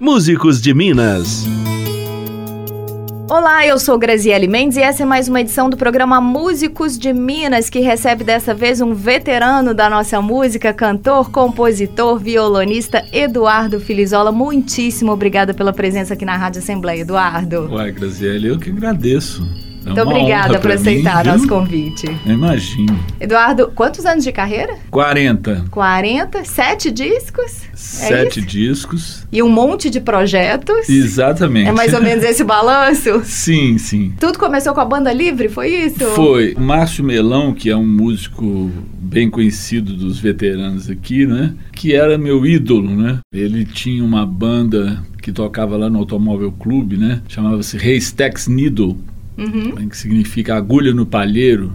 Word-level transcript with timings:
Músicos 0.00 0.62
de 0.62 0.72
Minas. 0.72 1.44
Olá, 3.28 3.66
eu 3.66 3.78
sou 3.78 3.98
Graziele 3.98 4.48
Mendes 4.48 4.78
e 4.78 4.80
essa 4.80 5.02
é 5.02 5.06
mais 5.06 5.28
uma 5.28 5.42
edição 5.42 5.68
do 5.68 5.76
programa 5.76 6.22
Músicos 6.22 6.98
de 6.98 7.12
Minas, 7.12 7.68
que 7.68 7.80
recebe 7.80 8.24
dessa 8.24 8.54
vez 8.54 8.80
um 8.80 8.94
veterano 8.94 9.74
da 9.74 9.90
nossa 9.90 10.22
música, 10.22 10.72
cantor, 10.72 11.30
compositor, 11.30 12.18
violonista 12.18 13.04
Eduardo 13.12 13.78
Filizola. 13.78 14.32
Muitíssimo 14.32 15.12
obrigada 15.12 15.52
pela 15.52 15.72
presença 15.72 16.14
aqui 16.14 16.24
na 16.24 16.34
Rádio 16.34 16.60
Assembleia, 16.60 17.02
Eduardo. 17.02 17.68
Uai, 17.70 17.92
Graziele, 17.92 18.48
eu 18.48 18.58
que 18.58 18.70
agradeço. 18.70 19.46
É 19.84 19.88
Muito 19.88 20.00
obrigada 20.02 20.58
por 20.58 20.72
aceitar 20.72 21.24
mim, 21.24 21.30
nosso 21.32 21.48
convite. 21.48 22.06
Imagino. 22.26 22.98
Eduardo, 23.18 23.72
quantos 23.74 24.04
anos 24.04 24.24
de 24.24 24.30
carreira? 24.30 24.76
40. 24.90 25.64
40? 25.70 26.44
Sete 26.44 26.90
discos? 26.90 27.62
É 27.72 27.76
Sete 27.76 28.40
é 28.40 28.42
discos. 28.42 29.26
E 29.32 29.42
um 29.42 29.48
monte 29.48 29.88
de 29.88 30.00
projetos? 30.00 30.88
Exatamente. 30.88 31.68
É 31.68 31.72
mais 31.72 31.94
ou 31.94 32.02
menos 32.02 32.24
esse 32.24 32.44
balanço? 32.44 33.22
sim, 33.24 33.78
sim. 33.78 34.12
Tudo 34.20 34.38
começou 34.38 34.74
com 34.74 34.80
a 34.80 34.84
banda 34.84 35.12
livre, 35.12 35.48
foi 35.48 35.68
isso? 35.68 36.04
Foi. 36.10 36.54
Márcio 36.58 37.02
Melão, 37.02 37.54
que 37.54 37.70
é 37.70 37.76
um 37.76 37.86
músico 37.86 38.70
bem 38.98 39.30
conhecido 39.30 39.94
dos 39.94 40.18
veteranos 40.18 40.90
aqui, 40.90 41.26
né? 41.26 41.54
Que 41.72 41.94
era 41.94 42.18
meu 42.18 42.44
ídolo, 42.44 42.94
né? 42.94 43.18
Ele 43.32 43.64
tinha 43.64 44.04
uma 44.04 44.26
banda 44.26 45.02
que 45.22 45.32
tocava 45.32 45.76
lá 45.76 45.88
no 45.88 45.98
Automóvel 45.98 46.52
Clube, 46.52 46.96
né? 46.96 47.22
Chamava-se 47.28 47.76
Reis 47.76 48.12
Tex 48.12 48.46
Needle 48.46 48.96
uhum. 49.40 49.88
que 49.88 49.96
significa 49.96 50.56
agulha 50.56 50.92
no 50.92 51.06
palheiro. 51.06 51.72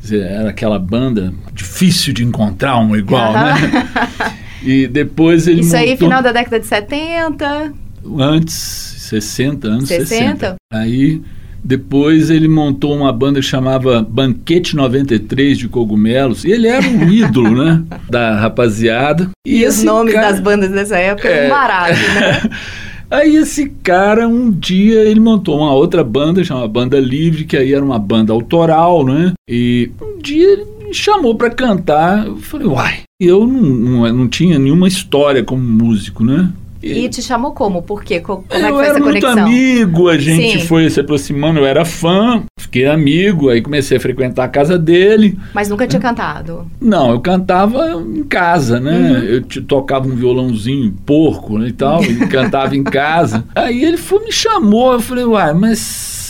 Dizer, 0.00 0.22
era 0.22 0.50
aquela 0.50 0.78
banda 0.78 1.32
difícil 1.52 2.12
de 2.12 2.24
encontrar 2.24 2.78
um 2.78 2.94
igual, 2.94 3.32
uhum. 3.32 3.40
né? 3.40 4.40
E 4.64 4.86
depois 4.86 5.46
ele 5.46 5.60
Isso 5.60 5.76
montou... 5.76 5.90
aí, 5.90 5.96
final 5.96 6.22
da 6.22 6.32
década 6.32 6.58
de 6.58 6.66
70? 6.66 7.74
Antes, 8.18 8.54
60, 8.54 9.68
anos 9.68 9.88
60. 9.88 10.06
60. 10.08 10.54
Aí 10.72 11.20
depois 11.64 12.28
ele 12.28 12.46
montou 12.46 12.94
uma 12.94 13.10
banda 13.10 13.40
que 13.40 13.46
chamava 13.46 14.02
Banquete 14.02 14.76
93 14.76 15.56
de 15.56 15.68
Cogumelos. 15.68 16.44
E 16.44 16.50
ele 16.50 16.68
era 16.68 16.86
um 16.86 17.08
ídolo, 17.08 17.64
né? 17.64 17.82
Da 18.08 18.38
rapaziada. 18.38 19.30
E, 19.46 19.62
e 19.62 19.66
os 19.66 19.82
nomes 19.82 20.12
cara... 20.12 20.30
das 20.30 20.40
bandas 20.40 20.70
dessa 20.70 20.98
época 20.98 21.28
é, 21.28 21.46
um 21.46 21.50
barato, 21.50 21.92
né? 21.92 22.50
Aí 23.10 23.36
esse 23.36 23.68
cara, 23.82 24.26
um 24.26 24.50
dia, 24.50 25.02
ele 25.02 25.20
montou 25.20 25.58
uma 25.58 25.72
outra 25.72 26.02
banda, 26.02 26.42
chamada 26.42 26.68
Banda 26.68 26.98
Livre, 26.98 27.44
que 27.44 27.56
aí 27.56 27.72
era 27.72 27.84
uma 27.84 27.98
banda 27.98 28.32
autoral, 28.32 29.04
né? 29.04 29.32
E 29.48 29.90
um 30.00 30.18
dia 30.18 30.52
ele 30.52 30.66
me 30.86 30.94
chamou 30.94 31.34
para 31.34 31.50
cantar. 31.50 32.26
Eu 32.26 32.36
falei, 32.38 32.66
uai, 32.66 33.02
eu 33.20 33.46
não, 33.46 33.62
não, 33.62 34.12
não 34.12 34.28
tinha 34.28 34.58
nenhuma 34.58 34.88
história 34.88 35.44
como 35.44 35.62
músico, 35.62 36.24
né? 36.24 36.52
E 36.84 37.08
te 37.08 37.22
chamou 37.22 37.52
como? 37.52 37.82
Por 37.82 38.04
quê? 38.04 38.20
Como 38.20 38.44
é 38.50 38.56
eu 38.70 38.74
foi 38.74 38.84
era 38.84 38.94
essa 38.94 39.00
muito 39.00 39.20
conexão? 39.20 39.46
amigo, 39.46 40.08
a 40.08 40.18
gente 40.18 40.60
Sim. 40.60 40.66
foi 40.66 40.88
se 40.90 41.00
aproximando, 41.00 41.60
eu 41.60 41.66
era 41.66 41.84
fã, 41.84 42.42
fiquei 42.58 42.86
amigo, 42.86 43.48
aí 43.48 43.62
comecei 43.62 43.96
a 43.96 44.00
frequentar 44.00 44.44
a 44.44 44.48
casa 44.48 44.78
dele. 44.78 45.38
Mas 45.54 45.68
nunca 45.68 45.86
tinha 45.86 46.00
cantado? 46.00 46.66
Não, 46.80 47.10
eu 47.10 47.20
cantava 47.20 47.90
em 47.92 48.24
casa, 48.24 48.78
né? 48.80 48.98
Uhum. 48.98 49.16
Eu 49.24 49.42
te, 49.42 49.60
tocava 49.60 50.06
um 50.06 50.14
violãozinho 50.14 50.94
porco 51.06 51.58
né, 51.58 51.68
e 51.68 51.72
tal, 51.72 52.02
e 52.04 52.26
cantava 52.26 52.76
em 52.76 52.84
casa. 52.84 53.44
Aí 53.54 53.84
ele 53.84 53.96
foi, 53.96 54.24
me 54.24 54.32
chamou, 54.32 54.92
eu 54.92 55.00
falei, 55.00 55.24
uai, 55.24 55.54
mas 55.54 56.23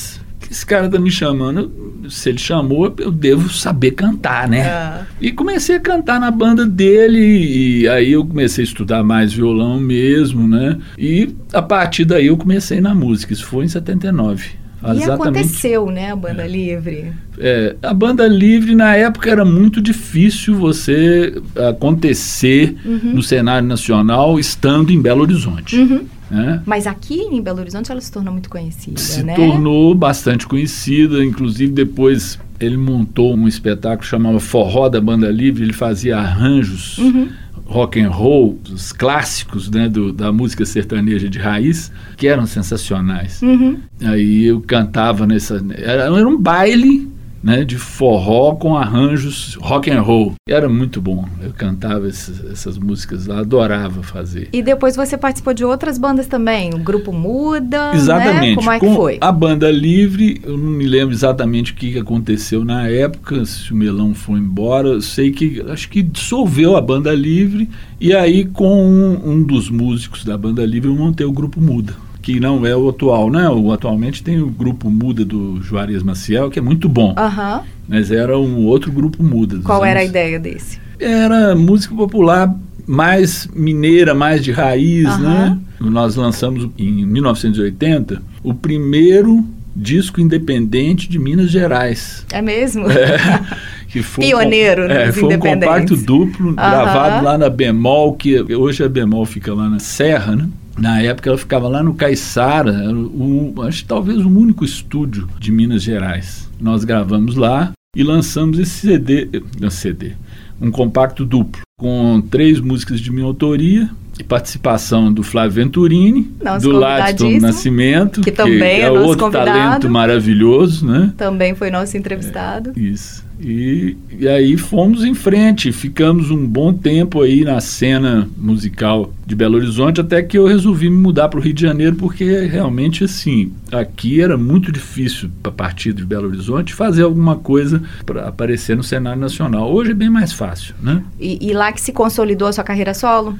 esse 0.54 0.64
cara 0.64 0.88
tá 0.88 1.00
me 1.00 1.10
chamando, 1.10 2.06
se 2.08 2.28
ele 2.28 2.38
chamou, 2.38 2.94
eu 2.98 3.10
devo 3.10 3.52
saber 3.52 3.90
cantar, 3.90 4.48
né? 4.48 4.60
É. 4.60 5.00
E 5.20 5.32
comecei 5.32 5.76
a 5.76 5.80
cantar 5.80 6.20
na 6.20 6.30
banda 6.30 6.64
dele, 6.64 7.18
e 7.18 7.88
aí 7.88 8.12
eu 8.12 8.24
comecei 8.24 8.62
a 8.62 8.66
estudar 8.66 9.02
mais 9.02 9.32
violão 9.32 9.80
mesmo, 9.80 10.46
né? 10.46 10.78
E 10.96 11.34
a 11.52 11.60
partir 11.60 12.04
daí 12.04 12.28
eu 12.28 12.36
comecei 12.36 12.80
na 12.80 12.94
música, 12.94 13.32
isso 13.32 13.44
foi 13.46 13.64
em 13.64 13.68
79. 13.68 14.63
E 14.86 14.96
Exatamente. 14.98 15.10
aconteceu, 15.10 15.86
né, 15.90 16.12
a 16.12 16.16
banda 16.16 16.42
é. 16.42 16.48
livre? 16.48 17.12
É, 17.38 17.74
a 17.82 17.94
banda 17.94 18.26
livre 18.26 18.74
na 18.74 18.94
época 18.94 19.30
era 19.30 19.44
muito 19.44 19.80
difícil 19.80 20.56
você 20.56 21.34
acontecer 21.68 22.76
uhum. 22.84 23.14
no 23.14 23.22
cenário 23.22 23.66
nacional 23.66 24.38
estando 24.38 24.92
em 24.92 25.00
Belo 25.00 25.22
Horizonte. 25.22 25.76
Uhum. 25.76 26.04
Né? 26.30 26.62
Mas 26.66 26.86
aqui 26.86 27.20
em 27.20 27.40
Belo 27.40 27.60
Horizonte 27.60 27.90
ela 27.90 28.00
se 28.00 28.10
tornou 28.10 28.32
muito 28.32 28.50
conhecida, 28.50 28.98
se 28.98 29.22
né? 29.22 29.34
tornou 29.34 29.94
bastante 29.94 30.46
conhecida, 30.46 31.24
inclusive 31.24 31.72
depois 31.72 32.38
ele 32.60 32.76
montou 32.76 33.34
um 33.34 33.48
espetáculo 33.48 34.06
chamado 34.06 34.40
Forró 34.40 34.88
da 34.88 35.00
Banda 35.00 35.30
Livre, 35.30 35.62
ele 35.62 35.72
fazia 35.72 36.18
arranjos 36.18 36.98
uhum. 36.98 37.28
rock 37.66 38.00
and 38.00 38.10
roll, 38.10 38.58
os 38.72 38.92
clássicos 38.92 39.70
né, 39.70 39.88
do, 39.88 40.12
da 40.12 40.32
música 40.32 40.64
sertaneja 40.64 41.28
de 41.28 41.38
raiz, 41.38 41.92
que 42.16 42.28
eram 42.28 42.46
sensacionais. 42.46 43.42
Uhum. 43.42 43.78
Aí 44.02 44.44
eu 44.44 44.60
cantava 44.60 45.26
nessa... 45.26 45.64
Era, 45.76 46.04
era 46.04 46.28
um 46.28 46.38
baile 46.38 47.13
né, 47.44 47.62
de 47.62 47.76
forró 47.76 48.54
com 48.54 48.74
arranjos 48.74 49.58
rock 49.60 49.90
and 49.90 50.00
roll. 50.00 50.32
Era 50.48 50.66
muito 50.66 50.98
bom. 50.98 51.28
Eu 51.42 51.52
cantava 51.52 52.08
esses, 52.08 52.42
essas 52.50 52.78
músicas 52.78 53.26
lá, 53.26 53.40
adorava 53.40 54.02
fazer. 54.02 54.48
E 54.50 54.62
depois 54.62 54.96
você 54.96 55.18
participou 55.18 55.52
de 55.52 55.62
outras 55.62 55.98
bandas 55.98 56.26
também, 56.26 56.72
o 56.72 56.78
grupo 56.78 57.12
Muda, 57.12 57.92
né? 57.92 57.96
Exatamente. 57.96 58.48
Né? 58.48 58.54
Como 58.56 58.72
é 58.72 58.80
que 58.80 58.86
com 58.86 58.94
foi? 58.94 59.18
A 59.20 59.30
banda 59.30 59.70
Livre, 59.70 60.40
eu 60.42 60.56
não 60.56 60.70
me 60.70 60.86
lembro 60.86 61.14
exatamente 61.14 61.72
o 61.72 61.74
que 61.74 61.98
aconteceu 61.98 62.64
na 62.64 62.88
época, 62.88 63.44
se 63.44 63.72
o 63.72 63.76
Melão 63.76 64.14
foi 64.14 64.38
embora, 64.38 64.88
eu 64.88 65.02
sei 65.02 65.30
que 65.30 65.62
acho 65.68 65.90
que 65.90 66.00
dissolveu 66.00 66.76
a 66.76 66.80
banda 66.80 67.12
Livre 67.12 67.68
e 68.00 68.14
aí 68.14 68.46
com 68.46 68.82
um, 68.82 69.32
um 69.32 69.42
dos 69.42 69.68
músicos 69.68 70.24
da 70.24 70.38
banda 70.38 70.64
Livre 70.64 70.88
eu 70.88 70.96
montei 70.96 71.26
o 71.26 71.32
grupo 71.32 71.60
Muda 71.60 71.94
que 72.24 72.40
não 72.40 72.64
é 72.64 72.74
o 72.74 72.88
atual, 72.88 73.30
né? 73.30 73.46
O, 73.50 73.70
atualmente 73.70 74.22
tem 74.22 74.40
o 74.40 74.46
grupo 74.46 74.88
Muda 74.88 75.26
do 75.26 75.62
Juarez 75.62 76.02
Maciel, 76.02 76.50
que 76.50 76.58
é 76.58 76.62
muito 76.62 76.88
bom. 76.88 77.10
Uhum. 77.10 77.60
Mas 77.86 78.10
era 78.10 78.38
um 78.38 78.64
outro 78.64 78.90
grupo 78.90 79.22
Muda. 79.22 79.60
Qual 79.62 79.82
anos... 79.82 79.90
era 79.90 80.00
a 80.00 80.04
ideia 80.04 80.40
desse? 80.40 80.80
Era 80.98 81.54
música 81.54 81.94
popular 81.94 82.56
mais 82.86 83.46
mineira, 83.54 84.14
mais 84.14 84.42
de 84.42 84.52
raiz, 84.52 85.06
uhum. 85.06 85.18
né? 85.18 85.58
Nós 85.78 86.16
lançamos 86.16 86.70
em 86.78 87.04
1980 87.04 88.22
o 88.42 88.54
primeiro 88.54 89.44
disco 89.76 90.18
independente 90.18 91.06
de 91.10 91.18
Minas 91.18 91.50
Gerais. 91.50 92.24
É 92.32 92.40
mesmo? 92.40 92.90
É, 92.90 93.18
que 93.86 94.02
foi 94.02 94.24
Pioneiro, 94.24 94.86
um, 94.86 94.90
é, 94.90 95.12
Foi 95.12 95.36
um 95.36 95.38
compacto 95.38 95.94
duplo, 95.94 96.48
uhum. 96.48 96.54
gravado 96.54 97.22
lá 97.22 97.36
na 97.36 97.50
Bemol, 97.50 98.14
que 98.14 98.40
hoje 98.54 98.82
a 98.82 98.88
Bemol 98.88 99.26
fica 99.26 99.52
lá 99.52 99.68
na 99.68 99.78
Serra, 99.78 100.34
né? 100.36 100.48
Na 100.78 101.00
época 101.00 101.30
ela 101.30 101.38
ficava 101.38 101.68
lá 101.68 101.82
no 101.82 101.94
Caiçara, 101.94 102.92
o, 102.92 103.62
acho 103.62 103.84
talvez 103.84 104.18
o 104.18 104.28
único 104.28 104.64
estúdio 104.64 105.28
de 105.38 105.52
Minas 105.52 105.82
Gerais. 105.82 106.50
Nós 106.60 106.84
gravamos 106.84 107.36
lá 107.36 107.72
e 107.96 108.02
lançamos 108.02 108.58
esse 108.58 108.86
CD, 108.86 109.28
um 109.62 109.70
CD, 109.70 110.12
um 110.60 110.70
compacto 110.70 111.24
duplo, 111.24 111.62
com 111.78 112.20
três 112.28 112.58
músicas 112.58 113.00
de 113.00 113.10
minha 113.10 113.24
autoria 113.24 113.88
e 114.18 114.22
participação 114.22 115.12
do 115.12 115.22
Flávio 115.22 115.52
Venturini, 115.52 116.30
Nosso 116.42 116.68
do 116.68 116.78
Ladson 116.78 117.38
Nascimento, 117.38 118.20
que 118.20 118.30
também 118.30 118.58
que 118.58 118.64
é, 118.64 118.80
é 118.82 118.90
outro 118.90 119.24
convidado. 119.24 119.46
talento 119.46 119.90
maravilhoso, 119.90 120.86
né? 120.86 121.12
Também 121.16 121.54
foi 121.54 121.70
nosso 121.70 121.96
entrevistado. 121.96 122.72
É, 122.76 122.80
isso. 122.80 123.24
E, 123.40 123.96
e 124.18 124.28
aí 124.28 124.56
fomos 124.56 125.04
em 125.04 125.14
frente, 125.14 125.72
ficamos 125.72 126.30
um 126.30 126.46
bom 126.46 126.72
tempo 126.72 127.20
aí 127.20 127.44
na 127.44 127.60
cena 127.60 128.28
musical 128.36 129.12
de 129.26 129.34
Belo 129.34 129.56
Horizonte, 129.56 130.00
até 130.00 130.22
que 130.22 130.38
eu 130.38 130.46
resolvi 130.46 130.88
me 130.88 130.96
mudar 130.96 131.28
para 131.28 131.38
o 131.38 131.42
Rio 131.42 131.52
de 131.52 131.62
Janeiro, 131.62 131.96
porque 131.96 132.46
realmente 132.46 133.04
assim, 133.04 133.52
aqui 133.72 134.20
era 134.20 134.36
muito 134.36 134.70
difícil, 134.70 135.30
a 135.42 135.50
partir 135.50 135.92
de 135.92 136.04
Belo 136.04 136.28
Horizonte, 136.28 136.74
fazer 136.74 137.02
alguma 137.02 137.36
coisa 137.36 137.82
para 138.06 138.28
aparecer 138.28 138.76
no 138.76 138.82
cenário 138.82 139.20
nacional. 139.20 139.72
Hoje 139.72 139.90
é 139.90 139.94
bem 139.94 140.10
mais 140.10 140.32
fácil, 140.32 140.74
né? 140.80 141.02
E, 141.18 141.38
e 141.48 141.52
lá 141.52 141.72
que 141.72 141.80
se 141.80 141.92
consolidou 141.92 142.48
a 142.48 142.52
sua 142.52 142.64
carreira 142.64 142.94
solo? 142.94 143.36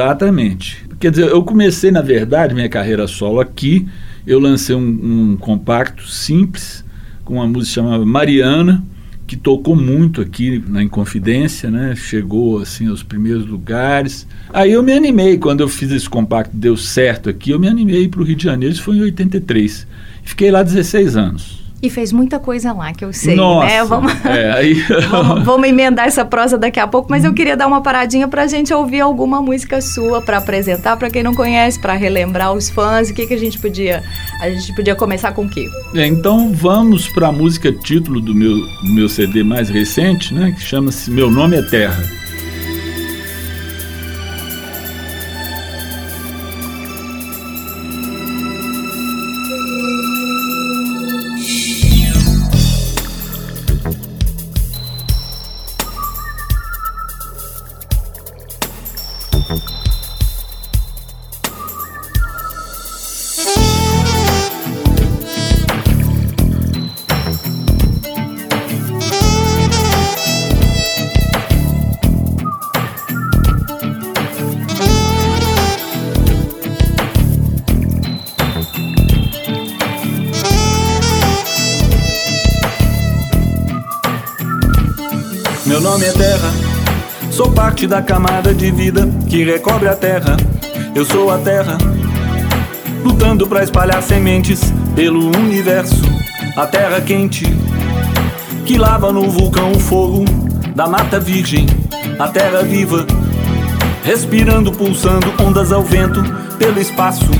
Exatamente. 0.00 0.86
Quer 0.98 1.10
dizer, 1.10 1.28
eu 1.28 1.42
comecei, 1.42 1.90
na 1.90 2.00
verdade, 2.00 2.54
minha 2.54 2.68
carreira 2.68 3.06
solo 3.06 3.38
aqui, 3.40 3.86
eu 4.26 4.38
lancei 4.38 4.74
um, 4.74 5.32
um 5.32 5.36
compacto 5.36 6.06
simples, 6.08 6.84
com 7.24 7.34
uma 7.34 7.46
música 7.46 7.74
chamada 7.74 8.04
Mariana, 8.04 8.82
que 9.26 9.36
tocou 9.36 9.76
muito 9.76 10.20
aqui 10.20 10.62
na 10.66 10.82
Inconfidência, 10.82 11.70
né? 11.70 11.94
Chegou 11.94 12.60
assim 12.60 12.88
aos 12.88 13.02
primeiros 13.02 13.46
lugares. 13.46 14.26
Aí 14.52 14.72
eu 14.72 14.82
me 14.82 14.92
animei 14.92 15.38
quando 15.38 15.60
eu 15.60 15.68
fiz 15.68 15.90
esse 15.92 16.08
compacto, 16.08 16.56
deu 16.56 16.76
certo 16.76 17.30
aqui, 17.30 17.50
eu 17.50 17.58
me 17.58 17.68
animei 17.68 18.08
para 18.08 18.20
o 18.20 18.24
Rio 18.24 18.36
de 18.36 18.44
Janeiro, 18.44 18.74
isso 18.74 18.82
foi 18.82 18.96
em 18.96 19.02
83. 19.02 19.86
Fiquei 20.24 20.50
lá 20.50 20.62
16 20.62 21.16
anos. 21.16 21.60
E 21.82 21.88
fez 21.88 22.12
muita 22.12 22.38
coisa 22.38 22.72
lá, 22.72 22.92
que 22.92 23.04
eu 23.04 23.12
sei, 23.12 23.34
Nossa, 23.34 23.66
né? 23.66 23.84
Vamos... 23.84 24.12
É, 24.24 24.52
aí... 24.52 24.74
vamos, 25.10 25.44
vamos, 25.44 25.68
emendar 25.68 26.06
essa 26.06 26.24
prosa 26.24 26.58
daqui 26.58 26.78
a 26.78 26.86
pouco, 26.86 27.08
mas 27.10 27.24
eu 27.24 27.32
queria 27.32 27.56
dar 27.56 27.66
uma 27.66 27.80
paradinha 27.80 28.28
para 28.28 28.42
a 28.42 28.46
gente 28.46 28.72
ouvir 28.72 29.00
alguma 29.00 29.40
música 29.40 29.80
sua 29.80 30.20
para 30.20 30.38
apresentar 30.38 30.96
para 30.98 31.08
quem 31.08 31.22
não 31.22 31.34
conhece, 31.34 31.80
para 31.80 31.94
relembrar 31.94 32.52
os 32.52 32.68
fãs. 32.68 33.08
O 33.08 33.14
que, 33.14 33.26
que 33.26 33.34
a 33.34 33.38
gente 33.38 33.58
podia... 33.58 34.02
A 34.42 34.50
gente 34.50 34.74
podia 34.74 34.94
começar 34.94 35.32
com 35.32 35.46
o 35.46 35.48
quê? 35.48 35.68
É, 35.94 36.06
então 36.06 36.52
vamos 36.52 37.08
para 37.08 37.28
a 37.28 37.32
música 37.32 37.72
título 37.72 38.20
do 38.20 38.34
meu, 38.34 38.56
do 38.56 38.94
meu 38.94 39.08
CD 39.08 39.42
mais 39.42 39.70
recente, 39.70 40.34
né? 40.34 40.52
Que 40.52 40.62
chama-se 40.62 41.10
Meu 41.10 41.30
Nome 41.30 41.56
é 41.56 41.62
Terra. 41.62 42.19
Sou 87.42 87.50
parte 87.52 87.86
da 87.86 88.02
camada 88.02 88.52
de 88.52 88.70
vida 88.70 89.08
que 89.26 89.42
recobre 89.42 89.88
a 89.88 89.96
Terra. 89.96 90.36
Eu 90.94 91.06
sou 91.06 91.30
a 91.30 91.38
Terra, 91.38 91.78
lutando 93.02 93.46
para 93.46 93.64
espalhar 93.64 94.02
sementes 94.02 94.60
pelo 94.94 95.34
universo. 95.34 96.02
A 96.54 96.66
Terra 96.66 97.00
quente, 97.00 97.46
que 98.66 98.76
lava 98.76 99.10
no 99.10 99.30
vulcão 99.30 99.72
o 99.72 99.80
fogo 99.80 100.26
da 100.76 100.86
mata 100.86 101.18
virgem. 101.18 101.64
A 102.18 102.28
Terra 102.28 102.62
viva, 102.62 103.06
respirando, 104.04 104.70
pulsando 104.70 105.32
ondas 105.42 105.72
ao 105.72 105.82
vento 105.82 106.22
pelo 106.58 106.78
espaço. 106.78 107.30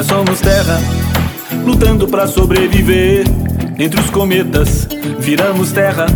Nós 0.00 0.06
somos 0.06 0.40
terra, 0.40 0.80
lutando 1.62 2.08
para 2.08 2.26
sobreviver. 2.26 3.26
Entre 3.78 4.00
os 4.00 4.08
cometas, 4.08 4.88
viramos 5.18 5.72
terra. 5.72 6.06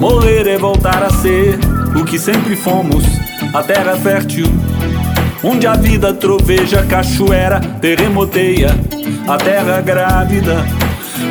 Morrer 0.00 0.48
é 0.48 0.56
voltar 0.56 1.02
a 1.02 1.10
ser 1.10 1.58
o 1.94 2.02
que 2.02 2.18
sempre 2.18 2.56
fomos, 2.56 3.04
a 3.52 3.62
terra 3.62 3.94
fértil. 3.98 4.46
Onde 5.44 5.66
a 5.66 5.74
vida 5.74 6.14
troveja, 6.14 6.82
cachoeira, 6.82 7.60
terremoteia, 7.60 8.70
a 9.28 9.36
terra 9.36 9.82
grávida, 9.82 10.64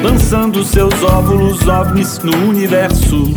lançando 0.03 0.63
seus 0.63 0.93
óvulos 1.01 1.67
ovnis 1.67 2.19
no 2.19 2.37
universo. 2.47 3.33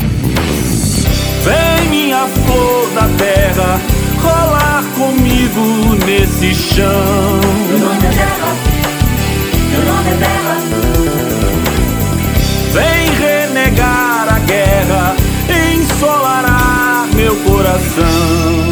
Vem 1.43 1.89
minha 1.89 2.27
flor 2.27 2.91
da 2.95 3.09
terra, 3.17 3.81
rolar 4.25 4.85
comigo 4.97 5.95
nesse 6.07 6.55
chão. 6.55 7.41
Meu 7.69 7.79
nome 7.79 8.07
é 8.07 8.11
terra, 8.11 8.57
meu 9.71 9.85
nome 9.85 10.11
é 10.11 10.17
terra. 10.17 10.57
Vem 12.73 13.05
renegar 13.21 14.35
a 14.35 14.39
guerra, 14.41 15.17
ensolarar 15.49 17.07
meu 17.15 17.37
coração. 17.37 18.64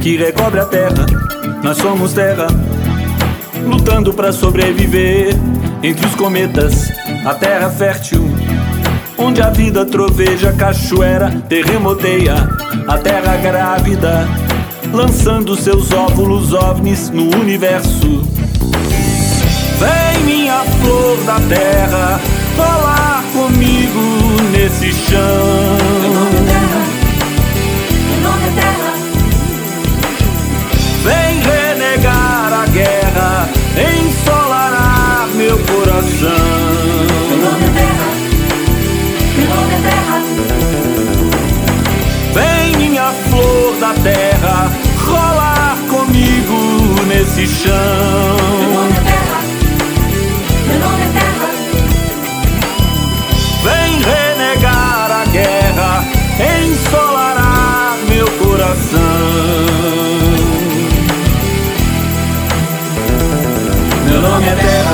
Que 0.00 0.16
recobre 0.16 0.58
a 0.60 0.64
Terra. 0.64 1.06
Nós 1.62 1.76
somos 1.76 2.12
Terra, 2.12 2.46
lutando 3.66 4.12
para 4.14 4.32
sobreviver 4.32 5.34
entre 5.82 6.06
os 6.06 6.14
cometas, 6.14 6.90
a 7.24 7.34
Terra 7.34 7.68
fértil, 7.70 8.30
onde 9.18 9.42
a 9.42 9.50
vida 9.50 9.84
troveja, 9.84 10.52
cachoeira, 10.52 11.30
terremoteia, 11.48 12.48
a 12.88 12.98
Terra 12.98 13.36
grávida, 13.36 14.26
lançando 14.92 15.54
seus 15.56 15.92
óvulos 15.92 16.52
ovnis 16.54 17.10
no 17.10 17.24
universo. 17.36 18.22
Vem 19.78 20.24
minha 20.24 20.60
flor 20.80 21.16
da 21.24 21.40
terra, 21.48 22.20
falar 22.56 23.24
comigo 23.32 24.00
nesse 24.52 24.92
chão. 24.92 26.59
Terra. 39.82 40.22
Vem 42.32 42.76
minha 42.76 43.12
flor 43.28 43.76
da 43.78 43.92
terra, 44.02 44.70
rolar 45.06 45.76
comigo 45.88 47.04
nesse 47.06 47.40
Meu 47.40 47.48
chão. 47.48 47.74
nome 48.72 48.92
é 48.92 49.00
terra, 49.00 49.40
meu 50.66 50.78
nome 50.78 51.02
é 51.02 51.08
terra. 51.18 51.48
Vem 53.62 53.90
renegar 54.00 55.10
a 55.10 55.24
guerra, 55.26 56.04
ensolarar 56.64 57.96
meu 58.08 58.26
coração. 58.38 59.00
Meu 64.06 64.20
nome 64.22 64.48
é 64.48 64.54
Terra. 64.54 64.89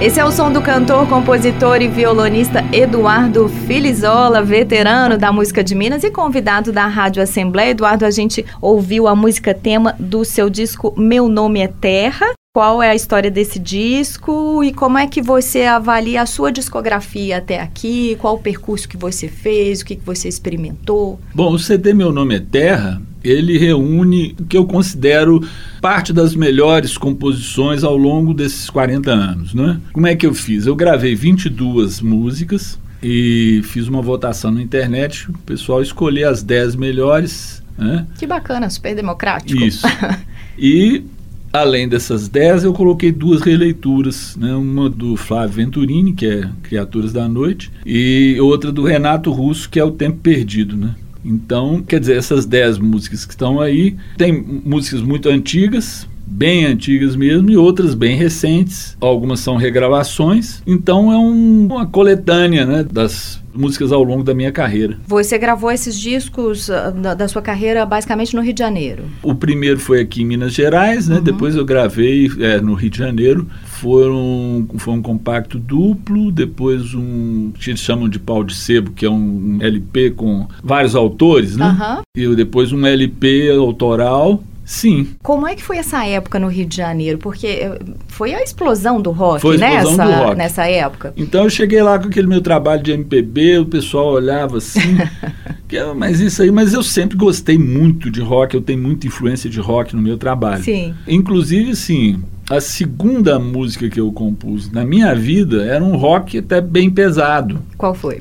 Esse 0.00 0.20
é 0.20 0.24
o 0.24 0.30
som 0.30 0.52
do 0.52 0.62
cantor, 0.62 1.08
compositor 1.08 1.82
e 1.82 1.88
violonista 1.88 2.64
Eduardo 2.72 3.48
Filizola, 3.48 4.40
veterano 4.40 5.18
da 5.18 5.32
música 5.32 5.62
de 5.62 5.74
Minas 5.74 6.04
e 6.04 6.10
convidado 6.10 6.70
da 6.70 6.86
Rádio 6.86 7.20
Assembleia. 7.20 7.70
Eduardo, 7.70 8.06
a 8.06 8.10
gente 8.12 8.46
ouviu 8.62 9.08
a 9.08 9.16
música 9.16 9.52
tema 9.52 9.96
do 9.98 10.24
seu 10.24 10.48
disco 10.48 10.94
Meu 10.96 11.28
Nome 11.28 11.62
é 11.62 11.66
Terra. 11.66 12.26
Qual 12.54 12.80
é 12.80 12.90
a 12.90 12.94
história 12.94 13.28
desse 13.28 13.58
disco 13.58 14.62
e 14.62 14.72
como 14.72 14.98
é 14.98 15.08
que 15.08 15.20
você 15.20 15.64
avalia 15.64 16.22
a 16.22 16.26
sua 16.26 16.52
discografia 16.52 17.38
até 17.38 17.60
aqui? 17.60 18.16
Qual 18.20 18.36
o 18.36 18.40
percurso 18.40 18.88
que 18.88 18.96
você 18.96 19.26
fez? 19.26 19.80
O 19.80 19.84
que, 19.84 19.96
você 19.96 20.28
experimentou? 20.28 21.18
Bom, 21.34 21.52
o 21.52 21.58
CD 21.58 21.92
Meu 21.92 22.12
Nome 22.12 22.36
é 22.36 22.40
Terra, 22.40 23.02
ele 23.22 23.58
reúne 23.58 24.34
o 24.40 24.44
que 24.44 24.56
eu 24.56 24.64
considero 24.64 25.42
parte 25.80 26.12
das 26.12 26.34
melhores 26.34 26.96
composições 26.96 27.84
ao 27.84 27.96
longo 27.96 28.32
desses 28.32 28.70
40 28.70 29.10
anos, 29.10 29.54
né? 29.54 29.80
Como 29.92 30.06
é 30.06 30.14
que 30.14 30.26
eu 30.26 30.34
fiz? 30.34 30.66
Eu 30.66 30.76
gravei 30.76 31.14
22 31.14 32.00
músicas 32.00 32.78
e 33.02 33.60
fiz 33.64 33.86
uma 33.86 34.02
votação 34.02 34.50
na 34.50 34.62
internet, 34.62 35.30
o 35.30 35.38
pessoal 35.38 35.80
escolheu 35.82 36.28
as 36.28 36.42
10 36.42 36.76
melhores, 36.76 37.62
né? 37.76 38.06
Que 38.18 38.26
bacana, 38.26 38.68
super 38.70 38.94
democrático. 38.94 39.62
Isso. 39.62 39.86
E 40.60 41.04
além 41.52 41.88
dessas 41.88 42.28
10, 42.28 42.64
eu 42.64 42.72
coloquei 42.72 43.12
duas 43.12 43.42
releituras, 43.42 44.36
né? 44.36 44.52
Uma 44.54 44.90
do 44.90 45.16
Flávio 45.16 45.54
Venturini, 45.54 46.12
que 46.12 46.26
é 46.26 46.50
Criaturas 46.62 47.12
da 47.12 47.28
Noite, 47.28 47.70
e 47.86 48.36
outra 48.40 48.72
do 48.72 48.82
Renato 48.82 49.30
Russo, 49.30 49.70
que 49.70 49.78
é 49.78 49.84
O 49.84 49.92
Tempo 49.92 50.18
Perdido, 50.18 50.76
né? 50.76 50.94
Então, 51.24 51.82
quer 51.82 52.00
dizer, 52.00 52.16
essas 52.16 52.46
10 52.46 52.78
músicas 52.78 53.24
que 53.24 53.32
estão 53.32 53.60
aí, 53.60 53.96
tem 54.16 54.32
músicas 54.32 55.02
muito 55.02 55.28
antigas, 55.28 56.07
bem 56.30 56.64
antigas 56.66 57.16
mesmo, 57.16 57.50
e 57.50 57.56
outras 57.56 57.94
bem 57.94 58.16
recentes. 58.16 58.96
Algumas 59.00 59.40
são 59.40 59.56
regravações. 59.56 60.62
Então 60.66 61.12
é 61.12 61.16
um- 61.16 61.66
uma 61.66 61.86
coletânea 61.86 62.64
né, 62.64 62.84
das 62.90 63.40
músicas 63.54 63.90
ao 63.90 64.04
longo 64.04 64.22
da 64.22 64.32
minha 64.34 64.52
carreira. 64.52 64.96
Você 65.08 65.36
gravou 65.36 65.70
esses 65.72 65.98
discos 65.98 66.70
ah, 66.70 66.90
da, 66.90 67.14
da 67.14 67.26
sua 67.26 67.42
carreira 67.42 67.84
basicamente 67.84 68.36
no 68.36 68.42
Rio 68.42 68.52
de 68.52 68.60
Janeiro. 68.60 69.04
O 69.22 69.34
primeiro 69.34 69.80
foi 69.80 70.00
aqui 70.00 70.22
em 70.22 70.26
Minas 70.26 70.52
Gerais, 70.52 71.08
né? 71.08 71.16
Uhum. 71.16 71.22
Depois 71.22 71.56
eu 71.56 71.64
gravei 71.64 72.30
é, 72.38 72.60
no 72.60 72.74
Rio 72.74 72.90
de 72.90 72.98
Janeiro. 72.98 73.48
Foram, 73.64 74.66
foi 74.76 74.94
um 74.94 75.02
compacto 75.02 75.58
duplo, 75.58 76.30
depois 76.30 76.94
um 76.94 77.50
que 77.58 77.70
eles 77.70 77.80
chamam 77.80 78.08
de 78.08 78.18
pau 78.18 78.44
de 78.44 78.54
sebo, 78.54 78.90
que 78.92 79.06
é 79.06 79.10
um, 79.10 79.14
um 79.14 79.58
LP 79.60 80.10
com 80.10 80.46
vários 80.62 80.94
autores, 80.94 81.56
né? 81.56 81.64
Aham. 81.66 82.02
E 82.16 82.34
depois 82.36 82.72
um 82.72 82.84
LP 82.86 83.50
autoral. 83.50 84.42
Sim, 84.70 85.14
Como 85.22 85.46
é 85.48 85.54
que 85.54 85.64
foi 85.64 85.78
essa 85.78 86.04
época 86.06 86.38
no 86.38 86.46
Rio 86.46 86.66
de 86.66 86.76
Janeiro? 86.76 87.16
Porque 87.16 87.46
eh, 87.46 87.78
foi 88.06 88.34
a 88.34 88.42
explosão 88.42 89.00
do 89.00 89.10
rock, 89.10 89.40
Foi 89.40 89.56
a 89.56 89.58
né? 89.60 89.76
explosão 89.78 90.04
Essa- 90.04 90.18
do 90.18 90.24
rock. 90.24 90.36
nessa 90.36 90.66
época. 90.68 91.14
Então 91.16 91.44
eu 91.44 91.48
cheguei 91.50 91.80
lá 91.82 91.98
com 91.98 92.08
aquele 92.08 92.26
meu 92.26 92.42
trabalho 92.42 92.82
de 92.82 92.92
MPB, 92.92 93.60
o 93.60 93.64
pessoal 93.64 94.08
olhava 94.12 94.58
assim, 94.58 94.78
que, 95.66 95.78
"Ah, 95.78 95.94
mas 95.94 96.20
isso 96.20 96.42
aí, 96.42 96.50
mas 96.50 96.74
eu 96.74 96.82
sempre 96.82 97.16
gostei 97.16 97.56
muito 97.56 98.10
de 98.10 98.20
rock, 98.20 98.54
eu 98.54 98.60
tenho 98.60 98.78
muita 98.82 99.06
influência 99.06 99.48
de 99.48 99.58
rock 99.58 99.96
no 99.96 100.02
meu 100.02 100.18
trabalho. 100.18 100.62
Sim. 100.62 100.94
Inclusive, 101.08 101.70
assim, 101.70 102.22
a 102.50 102.60
segunda 102.60 103.38
música 103.38 103.88
que 103.88 103.98
eu 103.98 104.12
compus 104.12 104.70
na 104.70 104.84
minha 104.84 105.14
vida 105.14 105.64
era 105.64 105.82
um 105.82 105.96
rock 105.96 106.36
até 106.36 106.60
bem 106.60 106.90
pesado, 106.90 107.62
Qual 107.78 107.94
foi? 107.94 108.18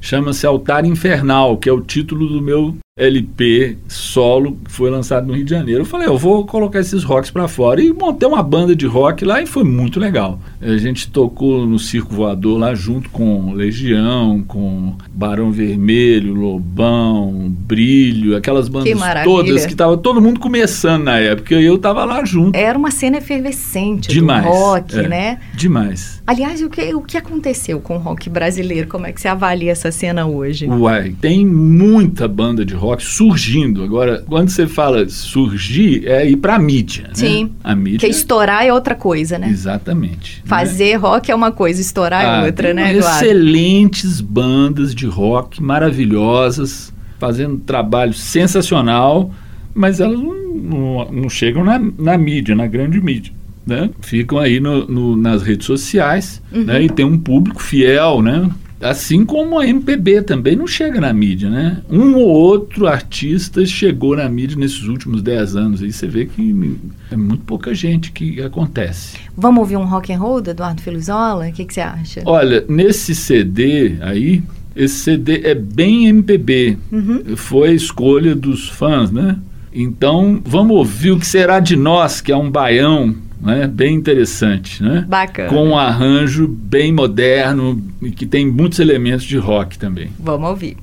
chama-se 0.00 0.46
Altar 0.46 0.84
Infernal, 0.86 1.56
que 1.58 1.68
é 1.68 1.72
o 1.72 1.80
título 1.80 2.28
do 2.28 2.40
meu 2.40 2.76
LP 3.00 3.78
solo 3.88 4.58
que 4.64 4.70
foi 4.70 4.90
lançado 4.90 5.26
no 5.26 5.32
Rio 5.32 5.44
de 5.44 5.50
Janeiro. 5.50 5.80
Eu 5.80 5.86
falei, 5.86 6.06
eu 6.06 6.18
vou 6.18 6.44
colocar 6.44 6.78
esses 6.80 7.02
rocks 7.02 7.30
para 7.30 7.48
fora 7.48 7.80
e 7.80 7.92
montei 7.92 8.28
uma 8.28 8.42
banda 8.42 8.76
de 8.76 8.86
rock 8.86 9.24
lá 9.24 9.40
e 9.40 9.46
foi 9.46 9.64
muito 9.64 9.98
legal. 9.98 10.38
A 10.60 10.76
gente 10.76 11.10
tocou 11.10 11.66
no 11.66 11.78
Circo 11.78 12.14
Voador 12.14 12.58
lá 12.58 12.74
junto 12.74 13.08
com 13.08 13.54
Legião, 13.54 14.44
com 14.46 14.94
Barão 15.12 15.50
Vermelho, 15.50 16.34
Lobão, 16.34 17.48
Brilho, 17.48 18.36
aquelas 18.36 18.68
bandas 18.68 18.92
maravilha. 18.98 19.24
todas 19.24 19.66
que 19.66 19.74
tava 19.74 19.96
todo 19.96 20.20
mundo 20.20 20.38
começando 20.38 21.04
na 21.04 21.18
época 21.18 21.54
e 21.54 21.64
eu 21.64 21.78
tava 21.78 22.04
lá 22.04 22.22
junto. 22.24 22.54
Era 22.56 22.78
uma 22.78 22.90
cena 22.90 23.16
efervescente 23.16 24.08
Demais. 24.08 24.44
do 24.44 24.50
rock, 24.50 24.98
é, 24.98 25.08
né? 25.08 25.40
Demais. 25.54 26.22
Aliás, 26.26 26.62
o 26.62 26.68
que, 26.68 26.94
o 26.94 27.00
que 27.00 27.16
aconteceu 27.16 27.80
com 27.80 27.96
o 27.96 27.98
rock 27.98 28.28
brasileiro? 28.28 28.86
Como 28.88 29.06
é 29.06 29.12
que 29.12 29.20
você 29.20 29.28
avalia 29.28 29.72
essa 29.72 29.90
cena 29.90 30.26
hoje? 30.26 30.66
Uai, 30.66 31.14
tem 31.20 31.46
muita 31.46 32.28
banda 32.28 32.64
de 32.64 32.74
rock 32.74 32.89
surgindo. 32.98 33.82
Agora, 33.84 34.22
quando 34.26 34.48
você 34.48 34.66
fala 34.66 35.08
surgir, 35.08 36.06
é 36.06 36.28
ir 36.28 36.36
pra 36.36 36.58
mídia, 36.58 37.04
né? 37.08 37.14
Sim. 37.14 37.52
A 37.62 37.74
mídia. 37.74 37.98
Porque 38.00 38.06
estourar 38.10 38.64
é 38.64 38.72
outra 38.72 38.94
coisa, 38.94 39.38
né? 39.38 39.48
Exatamente. 39.50 40.36
né? 40.38 40.42
Fazer 40.44 40.94
rock 40.96 41.30
é 41.30 41.34
uma 41.34 41.52
coisa, 41.52 41.80
estourar 41.80 42.24
Ah, 42.24 42.42
é 42.42 42.46
outra, 42.46 42.74
né, 42.74 42.94
Eduardo? 42.94 43.24
Excelentes 43.24 44.20
bandas 44.20 44.94
de 44.94 45.06
rock 45.06 45.62
maravilhosas, 45.62 46.92
fazendo 47.18 47.58
trabalho 47.58 48.12
sensacional, 48.14 49.30
mas 49.74 50.00
elas 50.00 50.18
não, 50.18 50.34
não- 50.34 51.12
não 51.12 51.28
chegam 51.28 51.64
na, 51.64 51.78
na 51.98 52.16
mídia, 52.18 52.54
na 52.54 52.66
grande 52.66 53.00
mídia. 53.00 53.32
Né? 53.66 53.90
Ficam 54.00 54.38
aí 54.38 54.58
no- 54.58 54.86
no- 54.86 55.16
nas 55.16 55.42
redes 55.42 55.66
sociais 55.66 56.42
Uhum. 56.50 56.64
né? 56.64 56.82
e 56.82 56.88
tem 56.88 57.04
um 57.04 57.18
público 57.18 57.62
fiel, 57.62 58.20
né? 58.22 58.48
Assim 58.80 59.26
como 59.26 59.58
a 59.58 59.66
MPB 59.66 60.22
também 60.22 60.56
não 60.56 60.66
chega 60.66 61.00
na 61.00 61.12
mídia, 61.12 61.50
né? 61.50 61.82
Um 61.90 62.14
ou 62.14 62.28
outro 62.28 62.86
artista 62.86 63.64
chegou 63.66 64.16
na 64.16 64.28
mídia 64.28 64.56
nesses 64.56 64.84
últimos 64.84 65.22
10 65.22 65.56
anos. 65.56 65.82
Aí 65.82 65.92
você 65.92 66.06
vê 66.06 66.24
que 66.24 66.78
é 67.10 67.16
muito 67.16 67.44
pouca 67.44 67.74
gente 67.74 68.10
que 68.10 68.40
acontece. 68.40 69.18
Vamos 69.36 69.60
ouvir 69.60 69.76
um 69.76 69.84
rock 69.84 70.12
and 70.12 70.18
roll 70.18 70.40
do 70.40 70.50
Eduardo 70.50 70.80
Felizola? 70.80 71.48
O 71.48 71.52
que, 71.52 71.64
que 71.64 71.74
você 71.74 71.80
acha? 71.82 72.22
Olha, 72.24 72.64
nesse 72.68 73.14
CD 73.14 73.96
aí, 74.00 74.42
esse 74.74 74.94
CD 74.94 75.42
é 75.44 75.54
bem 75.54 76.06
MPB. 76.06 76.78
Uhum. 76.90 77.36
Foi 77.36 77.68
a 77.68 77.72
escolha 77.72 78.34
dos 78.34 78.68
fãs, 78.68 79.10
né? 79.10 79.36
Então, 79.72 80.40
vamos 80.44 80.76
ouvir 80.76 81.12
o 81.12 81.18
que 81.18 81.26
será 81.26 81.60
de 81.60 81.76
nós, 81.76 82.20
que 82.20 82.32
é 82.32 82.36
um 82.36 82.50
baião, 82.50 83.14
né? 83.40 83.66
Bem 83.66 83.94
interessante, 83.94 84.82
né? 84.82 85.04
Bacana. 85.08 85.48
Com 85.48 85.68
um 85.68 85.78
arranjo 85.78 86.46
bem 86.46 86.92
moderno 86.92 87.82
e 88.02 88.10
que 88.10 88.26
tem 88.26 88.46
muitos 88.46 88.78
elementos 88.78 89.24
de 89.24 89.38
rock 89.38 89.78
também. 89.78 90.10
Vamos 90.18 90.48
ouvir. 90.50 90.76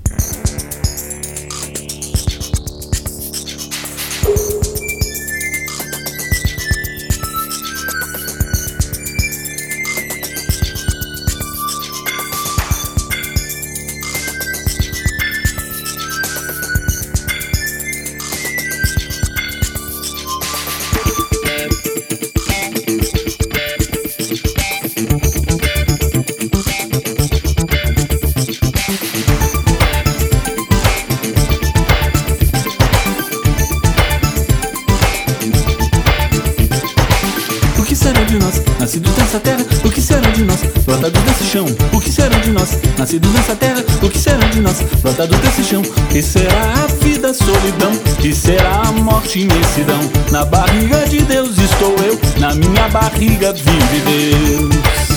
Nós, 42.68 42.80
nascidos 42.98 43.32
nessa 43.34 43.56
terra? 43.56 43.84
O 44.02 44.10
que 44.10 44.20
será 44.20 44.46
de 44.48 44.60
nós, 44.60 44.82
brotados 45.02 45.38
desse 45.40 45.64
chão? 45.64 45.82
Que 46.10 46.22
será 46.22 46.74
a 46.84 46.88
vida, 47.04 47.34
solidão? 47.34 47.92
Que 48.20 48.34
será 48.34 48.82
a 48.82 48.92
morte, 48.92 49.40
imensidão? 49.40 50.00
Na 50.32 50.44
barriga 50.46 51.06
de 51.08 51.22
Deus 51.22 51.58
estou 51.58 51.96
eu, 52.04 52.20
na 52.40 52.54
minha 52.54 52.88
barriga 52.90 53.54
vive 53.54 54.00
Deus. 54.06 55.17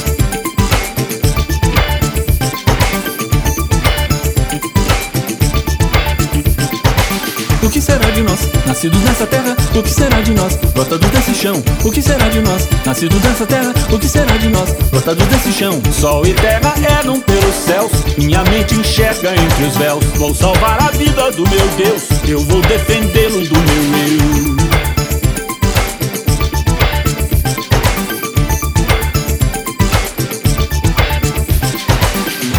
Nascidos 8.71 9.03
nessa 9.03 9.27
terra? 9.27 9.57
O 9.75 9.83
que 9.83 9.91
será 9.91 10.21
de 10.21 10.33
nós, 10.33 10.55
brotados 10.73 11.11
desse 11.11 11.35
chão? 11.35 11.61
O 11.85 11.91
que 11.91 12.01
será 12.01 12.29
de 12.29 12.41
nós, 12.41 12.69
nascidos 12.87 13.21
nessa 13.21 13.45
terra? 13.45 13.75
O 13.91 13.99
que 13.99 14.07
será 14.07 14.37
de 14.37 14.49
nós, 14.49 14.71
brotados 14.93 15.27
desse 15.27 15.53
chão? 15.53 15.83
Sol 15.93 16.25
e 16.25 16.33
terra 16.35 16.73
eram 17.01 17.21
pelos 17.21 17.55
céus, 17.57 17.91
minha 18.17 18.45
mente 18.45 18.77
enxerga 18.77 19.33
entre 19.33 19.65
os 19.65 19.77
véus. 19.77 20.05
Vou 20.15 20.33
salvar 20.33 20.81
a 20.83 20.91
vida 20.93 21.33
do 21.33 21.43
meu 21.51 21.67
Deus, 21.77 22.03
eu 22.29 22.39
vou 22.45 22.63
defendê-lo 22.63 23.41
do 23.41 23.59
meu 23.59 23.83
eu. 23.99 24.61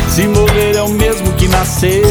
Se 0.10 0.28
morrer 0.28 0.76
é 0.76 0.82
o 0.82 0.90
mesmo 0.90 1.32
que 1.38 1.48
nascer. 1.48 2.11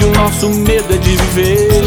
Se 0.00 0.06
o 0.06 0.12
nosso 0.12 0.48
medo 0.48 0.94
é 0.94 0.96
de 0.96 1.14
viver? 1.14 1.82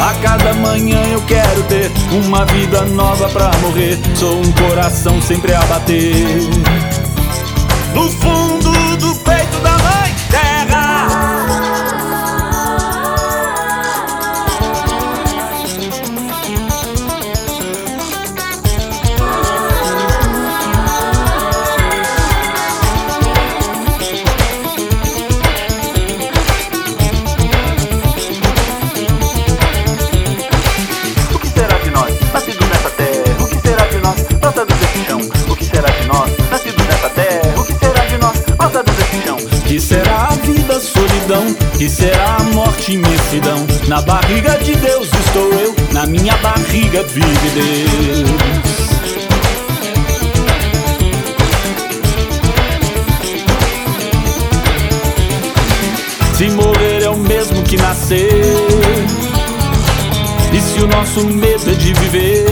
A 0.00 0.14
cada 0.22 0.54
manhã 0.54 0.98
eu 1.12 1.20
quero 1.26 1.62
ter 1.64 1.90
uma 2.10 2.46
vida 2.46 2.80
nova 2.86 3.28
pra 3.28 3.50
morrer. 3.58 3.98
Sou 4.14 4.40
um 4.40 4.52
coração 4.52 5.20
sempre 5.20 5.52
a 5.52 5.60
bater. 5.66 6.38
No 7.92 8.10
fundo 8.10 8.96
do 8.96 9.14
peito 9.16 9.60
da 9.62 9.72
mãe 9.72 9.97
Que 41.78 41.88
será 41.88 42.38
a 42.38 42.42
morte, 42.42 42.94
imensidão? 42.94 43.64
Na 43.86 44.02
barriga 44.02 44.58
de 44.58 44.74
Deus 44.74 45.08
estou 45.26 45.52
eu, 45.52 45.76
na 45.92 46.06
minha 46.06 46.36
barriga 46.38 47.04
vive 47.04 47.50
Deus. 47.54 48.28
Se 56.36 56.50
morrer 56.50 57.04
é 57.04 57.10
o 57.10 57.16
mesmo 57.16 57.62
que 57.62 57.76
nascer. 57.76 58.28
E 60.52 60.60
se 60.60 60.80
o 60.80 60.88
nosso 60.88 61.24
medo 61.26 61.70
é 61.70 61.74
de 61.74 61.92
viver? 61.92 62.44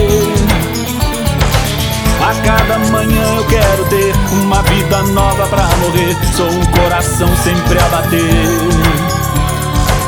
A 2.21 2.33
cada 2.45 2.79
manhã 2.79 3.35
eu 3.35 3.45
quero 3.45 3.85
ter 3.89 4.13
uma 4.41 4.61
vida 4.63 5.03
nova 5.03 5.45
pra 5.47 5.67
morrer. 5.81 6.15
Sou 6.33 6.49
um 6.49 6.65
coração 6.67 7.27
sempre 7.43 7.77
a 7.77 7.89
bater. 7.89 9.06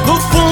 No 0.10 0.16
fundo 0.22 0.49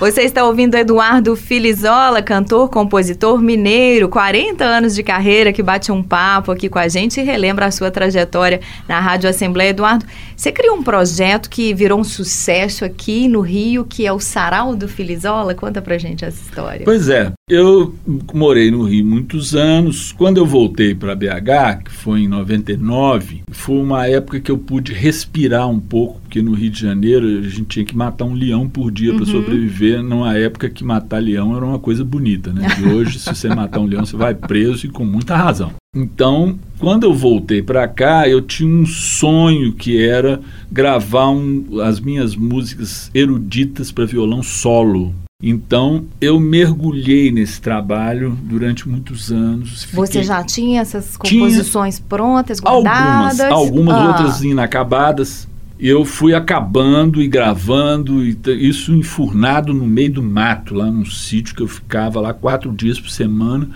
Você 0.00 0.22
está 0.22 0.46
ouvindo 0.46 0.76
Eduardo 0.76 1.36
Filizola, 1.36 2.22
cantor, 2.22 2.70
compositor 2.70 3.38
mineiro, 3.38 4.08
40 4.08 4.64
anos 4.64 4.94
de 4.94 5.02
carreira, 5.02 5.52
que 5.52 5.62
bate 5.62 5.92
um 5.92 6.02
papo 6.02 6.50
aqui 6.50 6.70
com 6.70 6.78
a 6.78 6.88
gente 6.88 7.20
e 7.20 7.22
relembra 7.22 7.66
a 7.66 7.70
sua 7.70 7.90
trajetória 7.90 8.62
na 8.88 8.98
Rádio 8.98 9.28
Assembleia. 9.28 9.68
Eduardo, 9.68 10.06
você 10.34 10.50
criou 10.50 10.74
um 10.74 10.82
projeto 10.82 11.50
que 11.50 11.74
virou 11.74 12.00
um 12.00 12.04
sucesso 12.04 12.82
aqui 12.82 13.28
no 13.28 13.42
Rio, 13.42 13.84
que 13.84 14.06
é 14.06 14.12
o 14.12 14.18
Sarau 14.18 14.74
do 14.74 14.88
Filizola. 14.88 15.54
Conta 15.54 15.82
pra 15.82 15.98
gente 15.98 16.24
essa 16.24 16.42
história. 16.42 16.80
Pois 16.82 17.10
é, 17.10 17.30
eu 17.46 17.94
morei 18.32 18.70
no 18.70 18.84
Rio 18.84 19.04
muitos 19.04 19.54
anos. 19.54 20.12
Quando 20.12 20.38
eu 20.38 20.46
voltei 20.46 20.94
para 20.94 21.14
BH, 21.14 21.84
que 21.84 21.92
foi 21.92 22.20
em 22.20 22.28
99, 22.28 23.42
foi 23.50 23.76
uma 23.76 24.06
época 24.06 24.40
que 24.40 24.50
eu 24.50 24.56
pude 24.56 24.94
respirar 24.94 25.68
um 25.68 25.78
pouco 25.78 26.22
porque 26.30 26.40
no 26.42 26.52
Rio 26.54 26.70
de 26.70 26.80
Janeiro 26.80 27.26
a 27.26 27.42
gente 27.42 27.64
tinha 27.64 27.84
que 27.84 27.96
matar 27.96 28.24
um 28.24 28.34
leão 28.34 28.68
por 28.68 28.92
dia 28.92 29.12
para 29.12 29.26
sobreviver, 29.26 30.00
numa 30.00 30.32
época 30.38 30.70
que 30.70 30.84
matar 30.84 31.20
leão 31.20 31.56
era 31.56 31.66
uma 31.66 31.78
coisa 31.80 32.04
bonita, 32.04 32.52
né? 32.52 32.68
E 32.80 32.86
hoje, 32.94 33.18
se 33.18 33.34
você 33.34 33.48
matar 33.48 33.80
um 33.80 33.86
leão, 33.86 34.06
você 34.06 34.16
vai 34.16 34.32
preso 34.32 34.86
e 34.86 34.88
com 34.88 35.04
muita 35.04 35.36
razão. 35.36 35.72
Então, 35.92 36.56
quando 36.78 37.02
eu 37.02 37.12
voltei 37.12 37.60
para 37.64 37.88
cá, 37.88 38.28
eu 38.28 38.40
tinha 38.40 38.72
um 38.72 38.86
sonho 38.86 39.72
que 39.72 40.00
era 40.00 40.40
gravar 40.70 41.30
um, 41.30 41.80
as 41.82 41.98
minhas 41.98 42.36
músicas 42.36 43.10
eruditas 43.12 43.90
para 43.90 44.04
violão 44.06 44.40
solo. 44.40 45.12
Então, 45.42 46.04
eu 46.20 46.38
mergulhei 46.38 47.32
nesse 47.32 47.60
trabalho 47.62 48.38
durante 48.42 48.86
muitos 48.86 49.32
anos. 49.32 49.86
Você 49.90 50.06
Fiquei- 50.06 50.22
já 50.22 50.44
tinha 50.44 50.82
essas 50.82 51.16
Tinha. 51.24 51.40
composições 51.42 51.98
prontas, 51.98 52.60
Algumas, 52.62 53.38
guardadas? 53.38 53.50
algumas 53.50 53.94
Ah, 53.96 54.08
outras 54.08 54.42
inacabadas. 54.44 55.48
Eu 55.82 56.04
fui 56.04 56.34
acabando 56.34 57.22
e 57.22 57.26
gravando, 57.26 58.22
e 58.22 58.36
isso 58.46 58.94
enfurnado 58.94 59.72
no 59.72 59.86
meio 59.86 60.12
do 60.12 60.22
mato, 60.22 60.74
lá 60.74 60.90
num 60.90 61.06
sítio 61.06 61.54
que 61.54 61.62
eu 61.62 61.68
ficava 61.68 62.20
lá 62.20 62.34
quatro 62.34 62.70
dias 62.70 63.00
por 63.00 63.08
semana, 63.08 63.70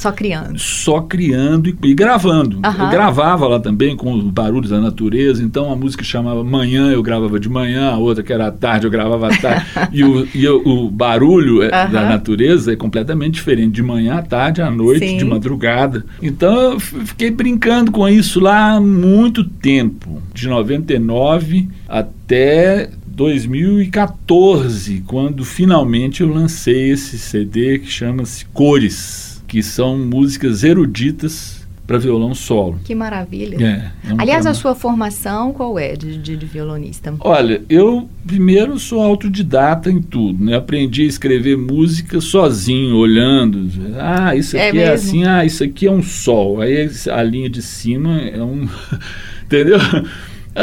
Só 0.00 0.10
criando. 0.12 0.58
só 0.58 1.00
criando 1.02 1.68
e, 1.68 1.76
e 1.84 1.94
gravando. 1.94 2.58
Aham. 2.64 2.84
Eu 2.84 2.90
gravava 2.90 3.46
lá 3.46 3.60
também 3.60 3.94
com 3.96 4.12
os 4.14 4.24
barulhos 4.24 4.70
da 4.70 4.80
natureza, 4.80 5.42
então 5.42 5.70
a 5.72 5.76
música 5.76 6.02
chamava 6.02 6.42
Manhã, 6.42 6.90
eu 6.90 7.02
gravava 7.02 7.38
de 7.38 7.48
manhã, 7.48 7.90
a 7.90 7.98
outra 7.98 8.22
que 8.22 8.32
era 8.32 8.46
à 8.48 8.50
tarde, 8.50 8.86
eu 8.86 8.90
gravava 8.90 9.28
à 9.28 9.36
tarde. 9.36 9.66
e 9.92 10.02
o, 10.02 10.26
e 10.34 10.48
o- 10.48 10.90
barulho 10.90 11.62
é, 11.62 11.68
da 11.68 12.08
natureza 12.08 12.72
é 12.72 12.76
completamente 12.76 13.34
diferente, 13.34 13.72
de 13.74 13.82
manhã 13.82 14.14
à 14.14 14.22
tarde, 14.22 14.62
à 14.62 14.70
noite, 14.70 15.06
Sim. 15.06 15.16
de 15.18 15.24
madrugada. 15.24 16.04
Então 16.22 16.72
eu 16.72 16.80
fiquei 16.80 17.30
brincando 17.30 17.90
com 17.92 18.08
isso 18.08 18.40
lá 18.40 18.72
há 18.76 18.80
muito 18.80 19.44
tempo, 19.44 20.22
de 20.32 20.48
99 20.48 21.68
até 21.88 22.90
2014, 23.06 25.02
quando 25.06 25.44
finalmente 25.44 26.22
eu 26.22 26.28
lancei 26.32 26.90
esse 26.90 27.18
CD 27.18 27.78
que 27.78 27.90
chama-se 27.90 28.44
Cores, 28.46 29.29
que 29.50 29.62
são 29.64 29.98
músicas 29.98 30.62
eruditas 30.62 31.58
para 31.84 31.98
violão 31.98 32.32
solo. 32.36 32.78
Que 32.84 32.94
maravilha. 32.94 33.56
É, 33.60 34.08
é 34.08 34.14
um 34.14 34.20
Aliás, 34.20 34.46
a 34.46 34.50
tema- 34.50 34.54
sua 34.62 34.74
formação 34.76 35.52
qual 35.52 35.76
é 35.76 35.96
de, 35.96 36.16
de, 36.18 36.36
de 36.36 36.46
violonista? 36.46 37.12
Olha, 37.18 37.60
eu 37.68 38.08
primeiro 38.24 38.78
sou 38.78 39.02
autodidata 39.02 39.90
em 39.90 40.00
tudo, 40.00 40.44
né? 40.44 40.54
Aprendi 40.56 41.02
a 41.02 41.06
escrever 41.06 41.56
música 41.58 42.20
sozinho, 42.20 42.94
olhando. 42.94 43.68
Ah, 43.98 44.36
isso 44.36 44.56
É 44.56 44.68
aqui 44.68 44.78
é, 44.78 44.90
mesmo? 44.92 44.94
assim, 45.08 45.24
ah, 45.24 45.44
isso 45.44 45.64
aqui 45.64 45.88
é 45.88 45.90
um 45.90 46.00
sol. 46.02 46.60
Aí 46.60 46.88
a 47.10 47.22
linha 47.24 47.50
de 47.50 47.60
cima 47.60 48.20
é 48.20 48.40
um. 48.40 48.68
Entendeu? 49.44 49.78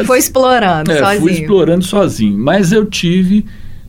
Foi 0.05 0.19
explorando 0.19 0.89
É, 0.91 0.97
sozinho. 0.99 1.21
fui 1.21 1.31
explorando 1.33 1.83
sozinho. 1.83 2.37
Mas 2.37 2.71
eu 2.71 2.85
tive 2.85 3.45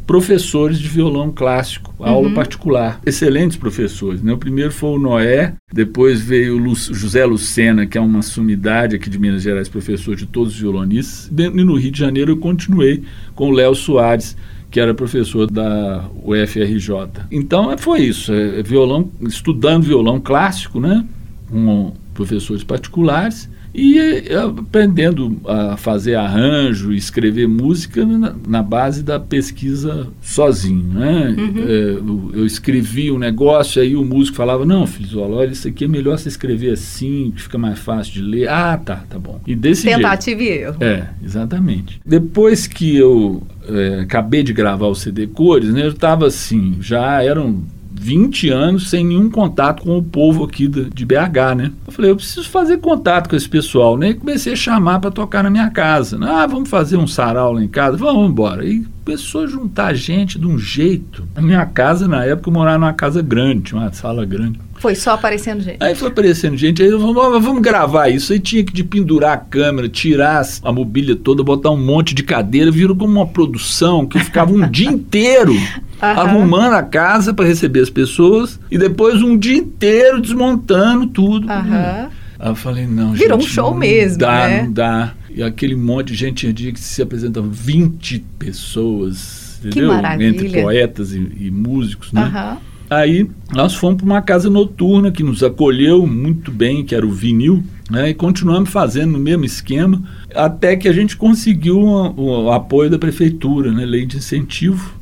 professores 0.09 0.79
de 0.79 0.89
violão 0.89 1.31
clássico, 1.31 1.95
Uhum. 1.99 2.07
aula 2.07 2.31
particular. 2.31 2.99
Excelentes 3.05 3.59
professores. 3.59 4.23
Né? 4.23 4.33
O 4.33 4.39
primeiro 4.39 4.73
foi 4.73 4.89
o 4.97 4.99
Noé, 4.99 5.53
depois 5.71 6.19
veio 6.23 6.55
o 6.57 6.59
Lu- 6.59 6.75
José 6.75 7.27
Lucena, 7.27 7.85
que 7.87 7.99
é 7.99 8.01
uma 8.01 8.23
sumidade 8.23 8.97
aqui 8.97 9.11
de 9.11 9.19
Minas 9.19 9.43
Gerais, 9.43 9.69
professor 9.69 10.17
de 10.17 10.25
todos 10.25 10.55
os 10.55 10.59
violonistas. 10.61 11.31
E 11.31 11.51
no 11.63 11.77
Rio 11.77 11.91
de 11.91 11.99
Janeiro 11.99 12.33
eu 12.33 12.37
continuei 12.39 13.03
com 13.35 13.51
o 13.51 13.53
Léo 13.53 13.75
Soares, 13.75 14.35
que 14.71 14.81
era 14.81 14.95
professor 14.95 15.47
da 15.51 16.09
UFRJ. 16.25 16.91
Então 17.31 17.71
é, 17.71 17.77
foi 17.77 18.01
isso, 18.01 18.33
é, 18.33 18.63
violão, 18.63 19.11
estudando 19.21 19.85
violão 19.85 20.19
clássico, 20.19 20.81
né? 20.81 21.05
Com 21.51 21.93
professores 22.15 22.65
particulares 22.65 23.47
e 23.75 23.99
eh, 23.99 24.35
aprendendo 24.35 25.41
a 25.47 25.77
fazer 25.77 26.15
arranjo, 26.15 26.93
escrever 26.93 27.47
música 27.47 28.05
na, 28.05 28.35
na 28.47 28.63
base 28.63 29.03
da 29.03 29.21
pesquisa 29.21 30.09
sozinho, 30.23 30.93
né? 30.93 31.35
Eh, 31.39 31.99
eu, 31.99 32.31
eu 32.35 32.47
escrevi 32.47 33.11
um 33.11 33.19
negócio, 33.19 33.81
aí 33.81 33.95
o 33.95 34.05
músico 34.05 34.37
falava, 34.37 34.65
não, 34.65 34.87
Filizola, 34.87 35.37
olha, 35.37 35.51
isso 35.51 35.69
aqui 35.69 35.85
é 35.85 35.89
melhor 35.89 36.19
você 36.19 36.29
escrever 36.29 36.73
assim, 36.73 37.33
que 37.35 37.43
fica 37.43 37.59
mais 37.59 37.79
fácil 37.79 38.13
de 38.15 38.23
ler. 38.23 38.49
Ah, 38.49 38.77
tá, 38.77 39.05
tá 39.09 39.19
bom. 39.19 39.41
E 39.47 39.55
desse 39.55 39.83
jeito. 39.83 39.97
Tentativa 39.97 40.43
e 40.43 40.49
erro. 40.49 40.77
É, 40.81 41.09
exatamente. 41.23 42.01
Depois 42.05 42.67
que 42.67 42.97
eu 42.97 43.43
é, 43.69 44.01
acabei 44.01 44.43
de 44.43 44.53
gravar 44.53 44.87
o 44.87 44.95
CD 44.95 45.27
Cores, 45.27 45.73
né, 45.73 45.85
eu 45.85 45.91
estava 45.91 46.27
assim, 46.27 46.77
já 46.81 47.23
eram 47.23 47.63
20 47.91 48.51
anos 48.51 48.91
sem 48.91 49.05
nenhum 49.05 49.31
contato 49.31 49.83
com 49.83 49.97
o 49.97 50.03
povo 50.03 50.45
aqui 50.45 50.69
de 50.69 51.05
BH, 51.05 51.57
né? 51.57 51.73
Eu 51.87 51.93
falei, 51.93 52.11
eu 52.11 52.17
preciso 52.17 52.49
fazer 52.49 52.79
contato 52.79 53.29
com 53.29 53.37
esse 53.37 53.49
pessoal, 53.49 53.97
né? 53.97 54.11
E 54.11 54.15
comecei 54.15 54.53
a 54.53 54.57
chamar 54.57 55.01
para 55.01 55.11
tocar 55.11 55.43
na 55.43 55.51
minha 55.51 55.71
casa. 55.71 56.19
né? 56.19 56.27
Ah, 56.31 56.47
vamos 56.47 56.69
fazer 56.69 56.97
um 56.97 57.07
sarau 57.07 57.53
lá 57.53 57.63
em 57.63 57.69
casa? 57.69 57.97
Vamos 57.97 58.31
embora. 58.31 58.65
E 58.65 58.87
começou 59.09 59.45
a 59.45 59.47
juntar 59.47 59.95
gente 59.95 60.39
de 60.39 60.47
um 60.47 60.59
jeito. 60.59 61.27
A 61.35 61.41
minha 61.41 61.65
casa, 61.65 62.07
na 62.07 62.27
época, 62.27 62.51
eu 62.51 62.53
morava 62.53 62.77
numa 62.77 62.93
casa 62.93 63.23
grande, 63.23 63.73
uma 63.73 63.91
sala 63.91 64.27
grande. 64.27 64.61
Foi 64.75 64.95
só 64.95 65.13
aparecendo 65.13 65.63
gente. 65.63 65.79
Aí 65.83 65.95
foi 65.95 66.09
aparecendo 66.09 66.59
gente, 66.59 66.83
aí 66.83 66.91
eu 66.91 67.01
falei, 67.01 67.15
"Ó, 67.17 67.41
vamos 67.41 67.63
gravar 67.63 68.11
isso. 68.11 68.35
Aí 68.35 68.39
tinha 68.39 68.63
que 68.63 68.71
de 68.71 68.85
pendurar 68.85 69.33
a 69.33 69.37
câmera, 69.39 69.89
tirar 69.89 70.43
a 70.63 70.71
mobília 70.71 71.17
toda, 71.17 71.43
botar 71.43 71.71
um 71.71 71.83
monte 71.83 72.15
de 72.15 72.23
cadeira, 72.23 72.71
virou 72.71 72.95
como 72.95 73.11
uma 73.11 73.27
produção 73.27 74.05
que 74.07 74.19
ficava 74.19 74.53
um 74.53 74.69
dia 74.71 74.91
inteiro 74.91 75.55
Aham. 76.03 76.21
arrumando 76.21 76.75
a 76.75 76.83
casa 76.83 77.33
para 77.33 77.47
receber 77.47 77.81
as 77.81 77.91
pessoas 77.91 78.61
e 78.71 78.77
depois 78.77 79.23
um 79.23 79.39
dia 79.39 79.57
inteiro 79.57 80.21
desmontando 80.21 81.07
tudo. 81.07 81.51
Aham. 81.51 82.09
Aí 82.39 82.51
eu 82.51 82.55
falei, 82.55 82.87
não, 82.87 83.13
Virou 83.15 83.39
um 83.39 83.41
gente, 83.41 83.51
show 83.53 83.71
não 83.73 83.79
mesmo, 83.79 84.19
dá, 84.19 84.47
né? 84.49 84.63
não 84.63 84.73
dá. 84.73 85.13
E 85.35 85.43
aquele 85.43 85.75
monte 85.75 86.09
de 86.09 86.15
gente, 86.15 86.37
tinha 86.39 86.53
dia 86.53 86.73
que 86.73 86.81
se 86.81 87.03
apresentavam 87.03 87.51
20 87.51 88.25
pessoas, 88.39 89.61
entendeu? 89.65 89.89
maravilha. 89.89 90.29
Entre 90.29 90.63
poetas 90.63 91.13
e, 91.13 91.19
e 91.39 91.51
músicos, 91.51 92.13
né? 92.13 92.23
Aham. 92.23 92.59
Aí 92.91 93.29
nós 93.53 93.75
fomos 93.75 93.99
para 93.99 94.07
uma 94.07 94.23
casa 94.23 94.49
noturna 94.49 95.11
que 95.11 95.23
nos 95.23 95.43
acolheu 95.43 96.07
muito 96.07 96.51
bem, 96.51 96.83
que 96.83 96.95
era 96.95 97.07
o 97.07 97.11
Vinil, 97.11 97.63
né, 97.91 98.09
e 98.09 98.15
continuamos 98.15 98.71
fazendo 98.71 99.13
no 99.13 99.19
mesmo 99.19 99.45
esquema, 99.45 100.03
até 100.35 100.75
que 100.75 100.89
a 100.89 100.93
gente 100.93 101.15
conseguiu 101.15 101.79
uma- 101.79 102.19
o 102.19 102.51
apoio 102.51 102.89
da 102.89 102.99
prefeitura, 102.99 103.71
né, 103.73 103.85
lei 103.85 104.07
de 104.07 104.17
incentivo. 104.17 104.97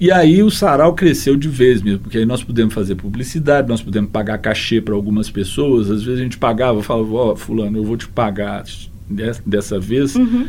E 0.00 0.10
aí 0.10 0.42
o 0.42 0.50
sarau 0.50 0.94
cresceu 0.94 1.36
de 1.36 1.48
vez 1.48 1.82
mesmo, 1.82 2.00
porque 2.00 2.16
aí 2.18 2.24
nós 2.24 2.42
pudemos 2.42 2.72
fazer 2.72 2.94
publicidade, 2.94 3.68
nós 3.68 3.82
pudemos 3.82 4.10
pagar 4.10 4.38
cachê 4.38 4.80
para 4.80 4.94
algumas 4.94 5.28
pessoas, 5.30 5.90
às 5.90 6.02
vezes 6.02 6.20
a 6.20 6.22
gente 6.22 6.38
pagava, 6.38 6.82
falava, 6.82 7.12
ó, 7.12 7.36
fulano, 7.36 7.76
eu 7.76 7.84
vou 7.84 7.98
te 7.98 8.08
pagar 8.08 8.64
des- 9.08 9.40
dessa 9.46 9.78
vez, 9.78 10.14
Uhum. 10.16 10.46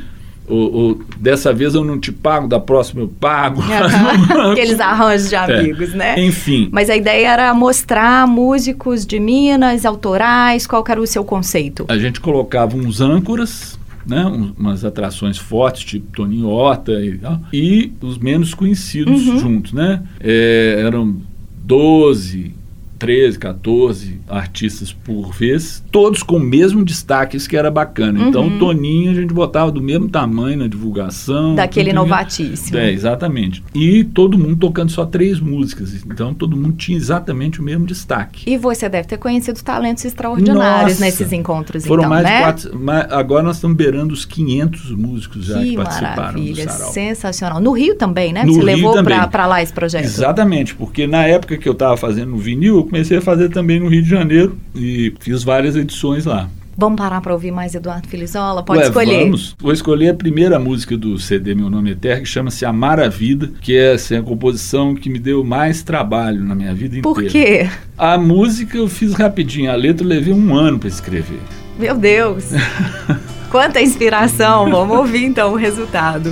ou, 0.47 0.73
ou 0.73 1.01
dessa 1.19 1.53
vez 1.53 1.75
eu 1.75 1.83
não 1.83 1.99
te 1.99 2.11
pago, 2.11 2.47
da 2.47 2.59
próxima 2.59 3.01
eu 3.01 3.07
pago. 3.07 3.61
Aqueles 4.51 4.79
arranjos 4.79 5.29
de 5.29 5.35
amigos, 5.35 5.93
né? 5.93 6.15
Enfim, 6.19 6.69
Mas 6.71 6.89
a 6.89 6.95
ideia 6.95 7.27
era 7.29 7.53
mostrar 7.53 8.25
músicos 8.27 9.05
de 9.05 9.19
Minas, 9.19 9.85
autorais, 9.85 10.65
qual 10.65 10.83
era 10.87 11.01
o 11.01 11.07
seu 11.07 11.23
conceito? 11.23 11.85
a 11.87 11.97
gente 11.97 12.19
colocava 12.19 12.75
uns 12.77 13.01
âncoras, 13.01 13.77
né, 14.05 14.25
um- 14.25 14.53
umas 14.57 14.85
atrações 14.85 15.37
fortes, 15.37 15.83
tipo 15.83 16.09
Toninho 16.15 16.47
Horta 16.47 16.93
e, 16.93 17.17
tal, 17.17 17.41
e 17.51 17.91
os 18.01 18.17
menos 18.17 18.53
conhecidos 18.53 19.27
Uhum. 19.27 19.37
juntos, 19.39 19.73
né? 19.73 20.01
É, 20.21 20.81
eram 20.85 21.17
12, 21.65 22.53
13, 22.97 23.37
14 23.39 24.19
artistas 24.27 24.91
por 24.91 25.31
vez, 25.33 25.83
todos 25.91 26.23
com 26.23 26.37
o 26.37 26.39
mesmo 26.39 26.83
destaque, 26.83 27.37
isso 27.37 27.47
que 27.49 27.55
era 27.57 27.69
bacana. 27.71 28.27
Então, 28.27 28.43
Uhum. 28.47 28.55
o 28.55 28.59
Toninho 28.59 29.11
a 29.11 29.15
gente 29.15 29.33
botava 29.33 29.71
do 29.71 29.81
mesmo 29.81 30.07
tamanho 30.09 30.57
na 30.59 30.67
divulgação. 30.67 31.55
Daquele 31.55 31.89
isso. 31.89 31.95
novatíssimo. 31.95 32.77
É, 32.77 32.91
exatamente. 32.91 33.63
E 33.73 34.03
todo 34.03 34.37
mundo 34.37 34.55
tocando 34.57 34.89
só 34.91 35.05
três 35.05 35.39
músicas. 35.39 35.93
Então, 36.05 36.33
todo 36.33 36.55
mundo 36.57 36.75
tinha 36.77 36.97
exatamente 36.97 37.59
o 37.59 37.63
mesmo 37.63 37.85
destaque. 37.85 38.49
E 38.49 38.57
você 38.57 38.89
deve 38.89 39.07
ter 39.07 39.17
conhecido 39.17 39.61
talentos 39.61 40.03
extraordinários 40.05 40.93
Nossa. 40.93 41.05
nesses 41.05 41.31
encontros, 41.33 41.85
Foram 41.85 42.03
então, 42.03 42.09
mais 42.09 42.23
né? 42.23 42.37
de 42.37 42.43
quatro. 42.43 43.15
agora 43.15 43.43
nós 43.43 43.57
estamos 43.57 43.77
beirando 43.77 44.13
os 44.13 44.25
500 44.25 44.91
músicos 44.91 45.45
já 45.45 45.59
que, 45.59 45.69
Que 45.71 45.75
participaram 45.75 46.15
do 46.15 46.21
maravilha, 46.21 46.69
sarau. 46.69 46.91
sensacional. 46.93 47.59
No 47.61 47.71
Rio 47.71 47.95
também, 47.95 48.33
né? 48.33 48.43
No 48.43 48.53
Você 48.53 48.57
Rio 48.59 48.65
levou 48.65 49.03
pra 49.31 49.45
lá 49.45 49.61
esse 49.61 49.73
projeto. 49.73 50.03
Exatamente, 50.05 50.75
porque 50.75 51.05
na 51.07 51.23
época 51.25 51.57
que 51.57 51.67
eu 51.67 51.73
estava 51.73 51.95
fazendo 51.97 52.31
no 52.31 52.37
vinil, 52.37 52.86
comecei 52.87 53.17
a 53.17 53.21
fazer 53.21 53.49
também 53.49 53.79
no 53.79 53.87
Rio 53.87 54.01
de 54.01 54.09
Janeiro 54.09 54.57
e 54.75 55.13
fiz 55.19 55.43
várias 55.43 55.75
edições 55.75 56.25
lá. 56.25 56.49
Vamos 56.79 56.97
parar 56.97 57.21
pra 57.21 57.33
ouvir 57.33 57.51
mais 57.51 57.73
Eduardo 57.73 58.07
Filizola? 58.07 58.61
Pode 58.61 58.81
Ué, 58.81 58.85
escolher. 58.85 59.23
Vamos. 59.23 59.55
Vou 59.59 59.71
escolher 59.71 60.09
a 60.09 60.13
primeira 60.13 60.59
música 60.59 60.95
do 60.95 61.17
CD 61.17 61.55
Meu 61.55 61.71
Nome 61.71 61.93
é 61.93 61.95
Terra, 61.95 62.19
que 62.19 62.27
chama-se 62.27 62.65
Amar 62.65 62.99
a 62.99 63.07
Vida, 63.07 63.49
que 63.61 63.75
é 63.75 63.93
assim, 63.93 64.15
a 64.15 64.21
composição 64.21 64.93
que 64.93 65.09
me 65.09 65.17
deu 65.17 65.43
mais 65.43 65.81
trabalho 65.81 66.43
na 66.43 66.53
minha 66.53 66.75
vida 66.75 66.99
inteira. 66.99 67.01
Por 67.01 67.23
quê? 67.23 67.67
A 67.97 68.15
música 68.19 68.77
eu 68.77 68.87
fiz 68.87 69.13
rapidinho, 69.13 69.71
a 69.71 69.75
letra 69.75 70.03
eu 70.03 70.09
levei 70.09 70.31
um 70.31 70.53
ano 70.53 70.77
para 70.77 70.87
escrever. 70.87 71.39
Meu 71.79 71.97
Deus! 71.97 72.51
Quanta 73.49 73.81
inspiração! 73.81 74.69
Vamos 74.69 74.97
ouvir 74.97 75.23
então 75.23 75.53
o 75.53 75.55
resultado. 75.55 76.31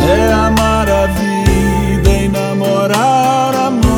É 0.00 0.32
amar 0.32 0.88
a 0.88 1.06
vida 1.06 2.10
e 2.10 2.28
namorar 2.28 3.54
a 3.54 3.70
morte. 3.70 3.96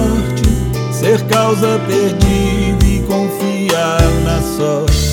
causa 1.29 1.81
perdida 1.87 2.85
e 2.85 3.01
confiar 3.07 4.01
na 4.25 4.41
sorte. 4.57 5.09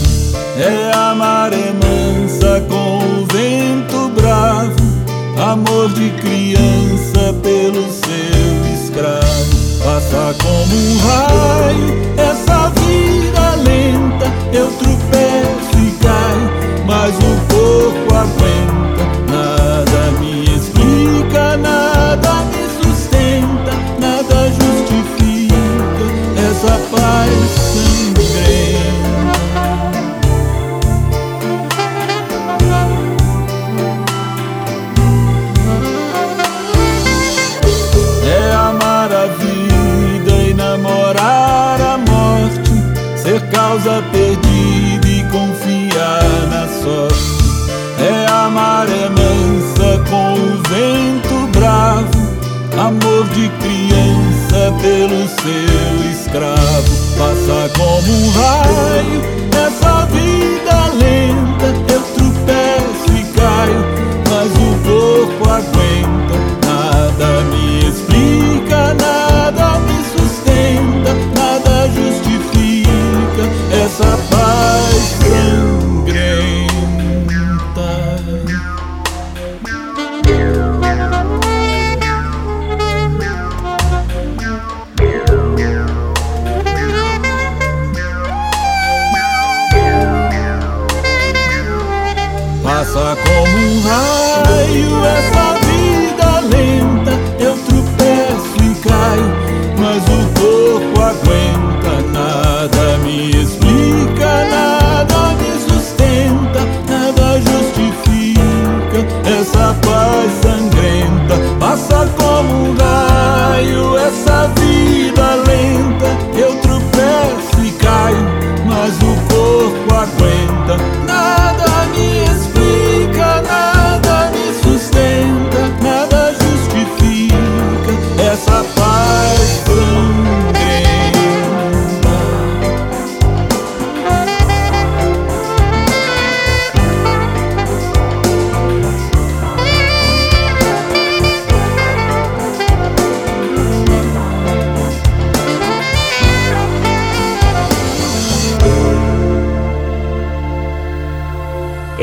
É 0.57 0.91
a 0.95 1.13
maré 1.13 1.73
mansa 1.73 2.61
com 2.69 2.99
o 2.99 3.25
vento 3.25 4.09
bravo, 4.15 4.75
amor 5.37 5.89
de 5.89 6.09
criança 6.11 7.33
pelo 7.43 7.83
seu 7.91 8.73
escravo. 8.73 9.55
Passa 9.83 10.35
como 10.41 10.75
um 10.75 10.97
raio 10.99 12.24
escravo. 57.45 57.69
Passa 57.69 58.24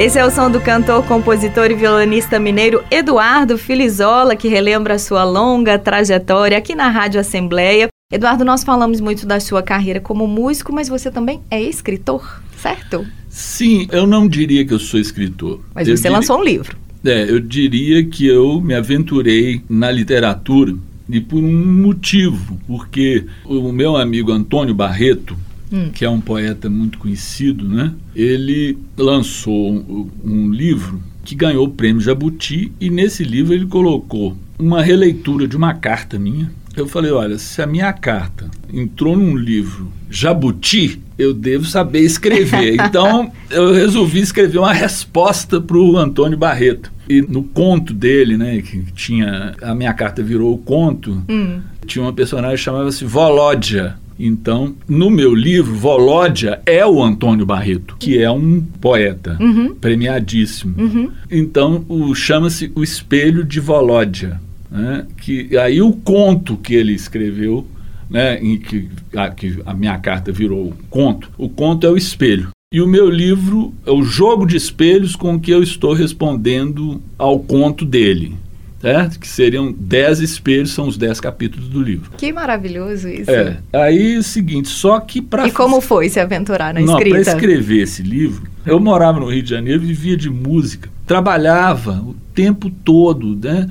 Esse 0.04 0.18
é 0.18 0.26
o 0.26 0.30
som 0.32 0.50
do 0.50 0.60
cantor, 0.60 1.04
compositor 1.06 1.70
e 1.70 1.74
violonista 1.74 2.36
mineiro 2.40 2.82
Eduardo 2.90 3.56
Filizola, 3.56 4.34
que 4.34 4.48
relembra 4.48 4.94
a 4.94 4.98
sua 4.98 5.22
longa 5.22 5.78
trajetória 5.78 6.58
aqui 6.58 6.74
na 6.74 6.88
Rádio 6.88 7.20
Assembleia. 7.20 7.86
Eduardo, 8.12 8.44
nós 8.44 8.64
falamos 8.64 9.00
muito 9.00 9.24
da 9.24 9.38
sua 9.38 9.62
carreira 9.62 10.00
como 10.00 10.26
músico, 10.26 10.72
mas 10.72 10.88
você 10.88 11.08
também 11.08 11.40
é 11.48 11.62
escritor, 11.62 12.42
certo? 12.56 13.06
Sim, 13.28 13.86
eu 13.92 14.04
não 14.04 14.26
diria 14.26 14.66
que 14.66 14.74
eu 14.74 14.80
sou 14.80 14.98
escritor. 14.98 15.60
Mas 15.72 15.86
Eu 15.86 15.96
você 15.96 16.02
diria- 16.02 16.16
lançou 16.16 16.40
um 16.40 16.44
livro. 16.44 16.76
É, 17.04 17.30
eu 17.30 17.38
diria 17.38 18.04
que 18.04 18.26
eu 18.26 18.60
me 18.60 18.74
aventurei 18.74 19.62
na 19.70 19.88
literatura 19.92 20.74
e 21.08 21.20
por 21.20 21.38
um 21.38 21.66
motivo, 21.82 22.58
porque 22.66 23.24
o 23.44 23.70
meu 23.72 23.96
amigo 23.96 24.32
Antônio 24.32 24.74
Barreto, 24.74 25.36
Hum. 25.72 25.90
que 25.92 26.04
é 26.04 26.10
um 26.10 26.20
poeta 26.20 26.68
muito 26.68 26.98
conhecido, 26.98 27.66
né? 27.66 27.92
Ele 28.14 28.76
lançou 28.96 29.72
um, 29.72 30.10
um 30.24 30.50
livro 30.50 31.00
que 31.24 31.34
ganhou 31.34 31.64
o 31.66 31.70
prêmio 31.70 32.00
Jabuti 32.02 32.72
e 32.80 32.90
nesse 32.90 33.24
livro 33.24 33.54
ele 33.54 33.66
colocou 33.66 34.36
uma 34.58 34.82
releitura 34.82 35.46
de 35.48 35.56
uma 35.56 35.72
carta 35.74 36.18
minha. 36.18 36.50
Eu 36.76 36.86
falei, 36.88 37.10
olha, 37.10 37.38
se 37.38 37.60
a 37.62 37.66
minha 37.66 37.92
carta 37.92 38.50
entrou 38.72 39.16
num 39.16 39.36
livro 39.36 39.92
Jabuti, 40.10 41.00
eu 41.18 41.32
devo 41.34 41.64
saber 41.66 42.00
escrever. 42.00 42.76
Então 42.80 43.30
eu 43.50 43.72
resolvi 43.72 44.20
escrever 44.20 44.58
uma 44.58 44.72
resposta 44.72 45.60
para 45.60 45.76
o 45.76 45.96
Antônio 45.96 46.36
Barreto. 46.38 46.90
E 47.08 47.20
no 47.20 47.42
conto 47.42 47.92
dele, 47.92 48.36
né, 48.36 48.62
que 48.62 48.82
tinha 48.92 49.54
a 49.62 49.74
minha 49.74 49.92
carta 49.92 50.22
virou 50.22 50.54
o 50.54 50.58
conto, 50.58 51.22
Hum. 51.28 51.60
tinha 51.86 52.02
uma 52.04 52.12
personagem 52.12 52.56
que 52.56 52.62
chamava-se 52.62 53.04
Volódia. 53.04 53.96
Então, 54.18 54.74
no 54.88 55.10
meu 55.10 55.34
livro, 55.34 55.74
Volódia 55.74 56.60
é 56.66 56.84
o 56.86 57.02
Antônio 57.02 57.44
Barreto, 57.46 57.96
que 57.98 58.18
é 58.18 58.30
um 58.30 58.60
poeta 58.80 59.36
Uhum. 59.40 59.74
premiadíssimo. 59.74 60.74
Uhum. 60.78 61.10
Então, 61.30 61.84
chama-se 62.14 62.70
O 62.74 62.82
Espelho 62.82 63.44
de 63.44 63.58
Volódia. 63.60 64.40
Né? 64.70 65.06
Que, 65.16 65.56
aí 65.58 65.82
o 65.82 65.92
conto 65.92 66.56
que 66.56 66.74
ele 66.74 66.92
escreveu, 66.92 67.66
né, 68.08 68.38
em 68.42 68.58
que, 68.58 68.88
a, 69.14 69.28
que 69.30 69.58
a 69.66 69.74
minha 69.74 69.98
carta 69.98 70.30
virou 70.32 70.72
conto, 70.88 71.30
o 71.36 71.48
conto 71.48 71.86
é 71.86 71.90
o 71.90 71.96
espelho. 71.96 72.48
E 72.72 72.80
o 72.80 72.86
meu 72.86 73.10
livro 73.10 73.74
é 73.84 73.90
o 73.90 74.02
jogo 74.02 74.46
de 74.46 74.56
espelhos 74.56 75.14
com 75.14 75.38
que 75.38 75.50
eu 75.50 75.62
estou 75.62 75.92
respondendo 75.92 77.02
ao 77.18 77.38
conto 77.38 77.84
dele. 77.84 78.34
Certo? 78.82 79.20
Que 79.20 79.28
seriam 79.28 79.72
dez 79.72 80.18
espelhos, 80.18 80.72
são 80.72 80.88
os 80.88 80.98
dez 80.98 81.20
capítulos 81.20 81.68
do 81.68 81.80
livro. 81.80 82.10
Que 82.16 82.32
maravilhoso 82.32 83.08
isso. 83.08 83.30
É. 83.30 83.58
Aí 83.72 84.16
é 84.16 84.18
o 84.18 84.22
seguinte, 84.24 84.68
só 84.68 84.98
que 84.98 85.22
para 85.22 85.46
E 85.46 85.52
como 85.52 85.80
foi 85.80 86.08
se 86.08 86.18
aventurar 86.18 86.74
na 86.74 86.80
não, 86.80 86.96
para 86.96 87.06
escrita? 87.06 87.30
escrever 87.30 87.82
esse 87.82 88.02
livro, 88.02 88.42
eu 88.66 88.80
morava 88.80 89.20
no 89.20 89.30
Rio 89.30 89.42
de 89.42 89.50
Janeiro, 89.50 89.80
vivia 89.80 90.16
de 90.16 90.28
música, 90.28 90.90
trabalhava 91.06 91.92
o 92.04 92.14
tempo 92.34 92.68
todo, 92.84 93.36
né? 93.36 93.68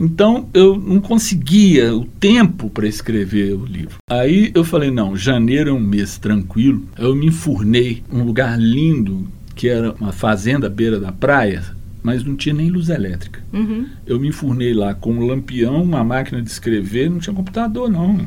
Então 0.00 0.48
eu 0.52 0.76
não 0.76 0.98
conseguia 0.98 1.94
o 1.94 2.04
tempo 2.04 2.68
para 2.70 2.88
escrever 2.88 3.52
o 3.52 3.64
livro. 3.64 3.96
Aí 4.10 4.50
eu 4.54 4.64
falei: 4.64 4.90
não, 4.90 5.16
janeiro 5.16 5.70
é 5.70 5.72
um 5.72 5.78
mês 5.80 6.18
tranquilo. 6.18 6.82
Eu 6.98 7.14
me 7.14 7.26
enfurnei 7.26 8.02
num 8.10 8.24
lugar 8.24 8.58
lindo, 8.58 9.26
que 9.54 9.68
era 9.68 9.92
uma 10.00 10.10
fazenda 10.10 10.66
à 10.66 10.70
beira 10.70 10.98
da 10.98 11.12
praia, 11.12 11.62
mas 12.04 12.22
não 12.22 12.36
tinha 12.36 12.54
nem 12.54 12.68
luz 12.68 12.90
elétrica. 12.90 13.40
Uhum. 13.50 13.86
Eu 14.06 14.20
me 14.20 14.28
enfurnei 14.28 14.74
lá 14.74 14.92
com 14.92 15.10
um 15.14 15.26
lampião, 15.26 15.82
uma 15.82 16.04
máquina 16.04 16.42
de 16.42 16.50
escrever, 16.50 17.08
não 17.10 17.18
tinha 17.18 17.34
computador, 17.34 17.90
não. 17.90 18.18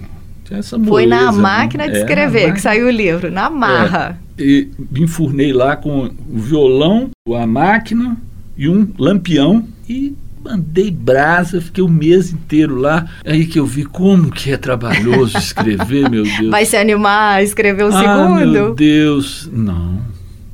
Tinha 0.43 0.59
essa 0.59 0.79
Foi 0.79 1.05
na 1.05 1.25
moleza, 1.25 1.41
máquina 1.41 1.83
não. 1.85 1.91
de 1.91 1.97
É, 1.97 2.01
escrever 2.01 2.39
máquina 2.39 2.53
que 2.55 2.61
saiu 2.61 2.87
o 2.87 2.89
livro, 2.89 3.29
na 3.31 3.51
marra. 3.51 4.19
e 4.39 4.67
me 4.89 5.01
enfurnei 5.01 5.53
lá 5.53 5.75
com 5.75 6.05
o 6.07 6.39
violão, 6.39 7.11
a 7.35 7.45
máquina 7.45 8.17
e 8.57 8.67
um 8.67 8.87
lampião 8.97 9.63
e 9.87 10.15
mandei 10.43 10.89
brasa, 10.89 11.61
fiquei 11.61 11.83
o 11.83 11.89
mês 11.89 12.31
inteiro 12.31 12.75
lá. 12.77 13.05
Aí 13.23 13.45
que 13.45 13.59
eu 13.59 13.65
vi 13.65 13.83
como 13.85 14.31
que 14.31 14.51
é 14.51 14.57
trabalhoso 14.57 15.37
escrever, 15.37 16.09
meu 16.09 16.23
Deus. 16.23 16.49
Vai 16.49 16.65
se 16.65 16.75
animar 16.77 17.35
a 17.35 17.43
escrever 17.43 17.83
o 17.83 17.95
ah, 17.95 18.29
meu 18.39 18.39
segundo? 18.39 18.75
Deus, 18.75 19.47
não. 19.53 20.01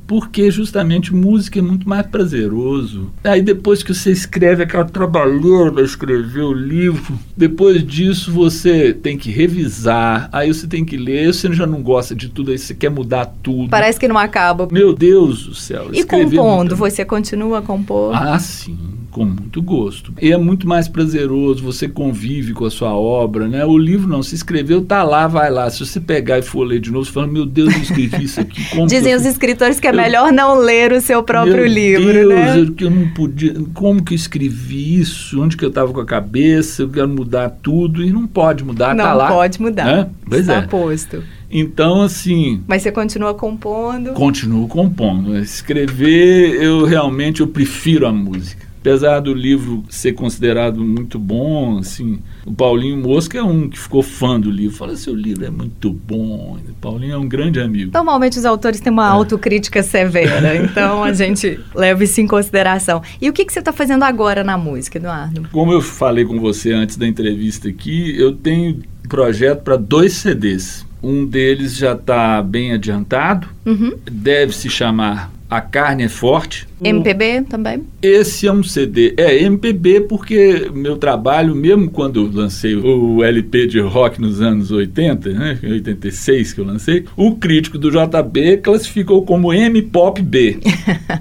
Porque 0.06 0.50
justamente 0.50 1.14
música 1.14 1.58
é 1.58 1.62
muito 1.62 1.88
mais 1.88 2.06
prazeroso. 2.06 3.10
Aí 3.22 3.40
depois 3.40 3.82
que 3.82 3.94
você 3.94 4.10
escreve 4.10 4.62
aquela 4.62 4.84
trabalheira 4.84 5.72
para 5.72 5.82
escrever 5.82 6.42
o 6.42 6.52
livro, 6.52 7.18
depois 7.36 7.84
disso 7.86 8.32
você 8.32 8.92
tem 8.92 9.16
que 9.16 9.30
revisar, 9.30 10.28
aí 10.32 10.52
você 10.52 10.66
tem 10.66 10.84
que 10.84 10.96
ler, 10.96 11.32
você 11.32 11.52
já 11.52 11.66
não 11.66 11.82
gosta 11.82 12.14
de 12.14 12.28
tudo, 12.28 12.50
aí 12.50 12.58
você 12.58 12.74
quer 12.74 12.90
mudar 12.90 13.26
tudo. 13.42 13.70
Parece 13.70 13.98
que 13.98 14.08
não 14.08 14.18
acaba. 14.18 14.68
Meu 14.70 14.94
Deus 14.94 15.46
do 15.46 15.54
céu. 15.54 15.88
E 15.92 16.04
compondo, 16.04 16.76
você 16.76 17.04
continua 17.04 17.58
a 17.58 17.62
compor? 17.62 18.14
Ah, 18.14 18.38
sim, 18.38 18.78
com 19.14 19.24
muito 19.24 19.62
gosto. 19.62 20.12
E 20.20 20.32
é 20.32 20.36
muito 20.36 20.66
mais 20.66 20.88
prazeroso, 20.88 21.62
você 21.62 21.86
convive 21.88 22.52
com 22.52 22.64
a 22.64 22.70
sua 22.70 22.92
obra, 22.94 23.46
né? 23.46 23.64
O 23.64 23.78
livro 23.78 24.08
não, 24.08 24.22
se 24.24 24.34
escreveu, 24.34 24.84
tá 24.84 25.04
lá, 25.04 25.28
vai 25.28 25.50
lá. 25.50 25.70
Se 25.70 25.86
você 25.86 26.00
pegar 26.00 26.40
e 26.40 26.42
for 26.42 26.64
ler 26.64 26.80
de 26.80 26.90
novo, 26.90 27.04
você 27.04 27.12
fala, 27.12 27.28
meu 27.28 27.46
Deus, 27.46 27.72
eu 27.72 27.80
escrevi 27.80 28.24
isso 28.24 28.40
aqui. 28.40 28.60
Dizem 28.88 29.12
eu 29.12 29.18
os 29.18 29.22
fiz?" 29.22 29.32
escritores 29.32 29.78
que 29.78 29.86
é 29.86 29.90
Eu- 29.90 29.96
melhor 29.96 30.32
não 30.32 30.58
ler 30.58 30.90
o 30.92 31.00
seu 31.00 31.22
próprio 31.22 31.54
Meu 31.54 31.66
livro, 31.66 32.12
Deus, 32.12 32.28
né? 32.34 32.58
eu, 32.60 32.72
que 32.74 32.84
eu 32.84 32.90
não 32.90 33.08
podia. 33.10 33.54
Como 33.72 34.02
que 34.02 34.14
eu 34.14 34.16
escrevi 34.16 34.98
isso? 35.00 35.40
Onde 35.40 35.56
que 35.56 35.64
eu 35.64 35.68
estava 35.68 35.92
com 35.92 36.00
a 36.00 36.04
cabeça? 36.04 36.82
Eu 36.82 36.88
quero 36.88 37.08
mudar 37.08 37.50
tudo 37.62 38.02
e 38.02 38.10
não 38.12 38.26
pode 38.26 38.64
mudar, 38.64 38.94
não 38.96 39.04
tá 39.04 39.14
lá. 39.14 39.28
pode 39.28 39.62
mudar. 39.62 39.84
né? 39.84 40.10
Pois 40.28 40.40
Está 40.40 40.54
é. 40.56 40.62
posto. 40.66 41.22
Então, 41.50 42.02
assim, 42.02 42.62
Mas 42.66 42.82
você 42.82 42.90
continua 42.90 43.32
compondo. 43.32 44.10
continuo 44.14 44.66
compondo. 44.66 45.36
Escrever, 45.38 46.60
eu 46.60 46.84
realmente 46.84 47.40
eu 47.42 47.46
prefiro 47.46 48.06
a 48.08 48.12
música. 48.12 48.64
Apesar 48.84 49.20
do 49.20 49.32
livro 49.32 49.82
ser 49.88 50.12
considerado 50.12 50.84
muito 50.84 51.18
bom, 51.18 51.78
assim, 51.78 52.18
o 52.44 52.52
Paulinho 52.52 52.98
Mosca 52.98 53.38
é 53.38 53.42
um 53.42 53.66
que 53.66 53.78
ficou 53.78 54.02
fã 54.02 54.38
do 54.38 54.50
livro. 54.50 54.76
Fala, 54.76 54.94
seu 54.94 55.14
livro 55.14 55.42
é 55.42 55.48
muito 55.48 55.90
bom. 55.90 56.58
O 56.68 56.72
Paulinho 56.82 57.14
é 57.14 57.16
um 57.16 57.26
grande 57.26 57.58
amigo. 57.60 57.92
Normalmente 57.94 58.38
os 58.38 58.44
autores 58.44 58.80
têm 58.80 58.90
É. 58.90 58.92
uma 58.92 59.06
autocrítica 59.08 59.82
severa, 59.82 60.54
então 60.62 61.02
a 61.02 61.14
gente 61.14 61.58
leva 61.74 62.04
isso 62.04 62.20
em 62.20 62.26
consideração. 62.26 63.00
E 63.22 63.30
o 63.30 63.32
que, 63.32 63.46
que 63.46 63.54
você 63.54 63.60
está 63.60 63.72
fazendo 63.72 64.02
agora 64.02 64.44
na 64.44 64.58
música, 64.58 64.98
Eduardo? 64.98 65.48
Como 65.50 65.72
eu 65.72 65.80
falei 65.80 66.26
com 66.26 66.38
você 66.38 66.70
antes 66.74 66.98
da 66.98 67.06
entrevista 67.08 67.70
aqui, 67.70 68.14
eu 68.20 68.32
tenho 68.32 68.82
projeto 69.08 69.62
para 69.62 69.76
dois 69.76 70.12
CDs. 70.12 70.84
Um 71.02 71.24
deles 71.24 71.74
já 71.74 71.94
está 71.94 72.42
bem 72.42 72.72
adiantado, 72.74 73.48
Uhum. 73.64 73.94
deve 74.10 74.54
se 74.54 74.68
chamar 74.68 75.32
A 75.48 75.60
Carne 75.60 76.04
é 76.04 76.08
Forte. 76.08 76.66
MPB 76.82 77.42
também? 77.42 77.84
Esse 78.02 78.46
é 78.46 78.52
um 78.52 78.62
CD. 78.62 79.14
É 79.16 79.42
MPB 79.42 80.00
porque 80.02 80.70
meu 80.74 80.96
trabalho, 80.96 81.54
mesmo 81.54 81.90
quando 81.90 82.20
eu 82.20 82.30
lancei 82.32 82.74
o 82.74 83.22
LP 83.22 83.66
de 83.66 83.80
rock 83.80 84.20
nos 84.20 84.40
anos 84.40 84.70
80, 84.70 85.30
né, 85.30 85.58
em 85.62 85.72
86 85.72 86.52
que 86.52 86.60
eu 86.60 86.64
lancei, 86.64 87.04
o 87.16 87.36
crítico 87.36 87.78
do 87.78 87.90
JB 87.90 88.58
classificou 88.58 89.24
como 89.24 89.52
M-Pop 89.52 90.20
B. 90.22 90.58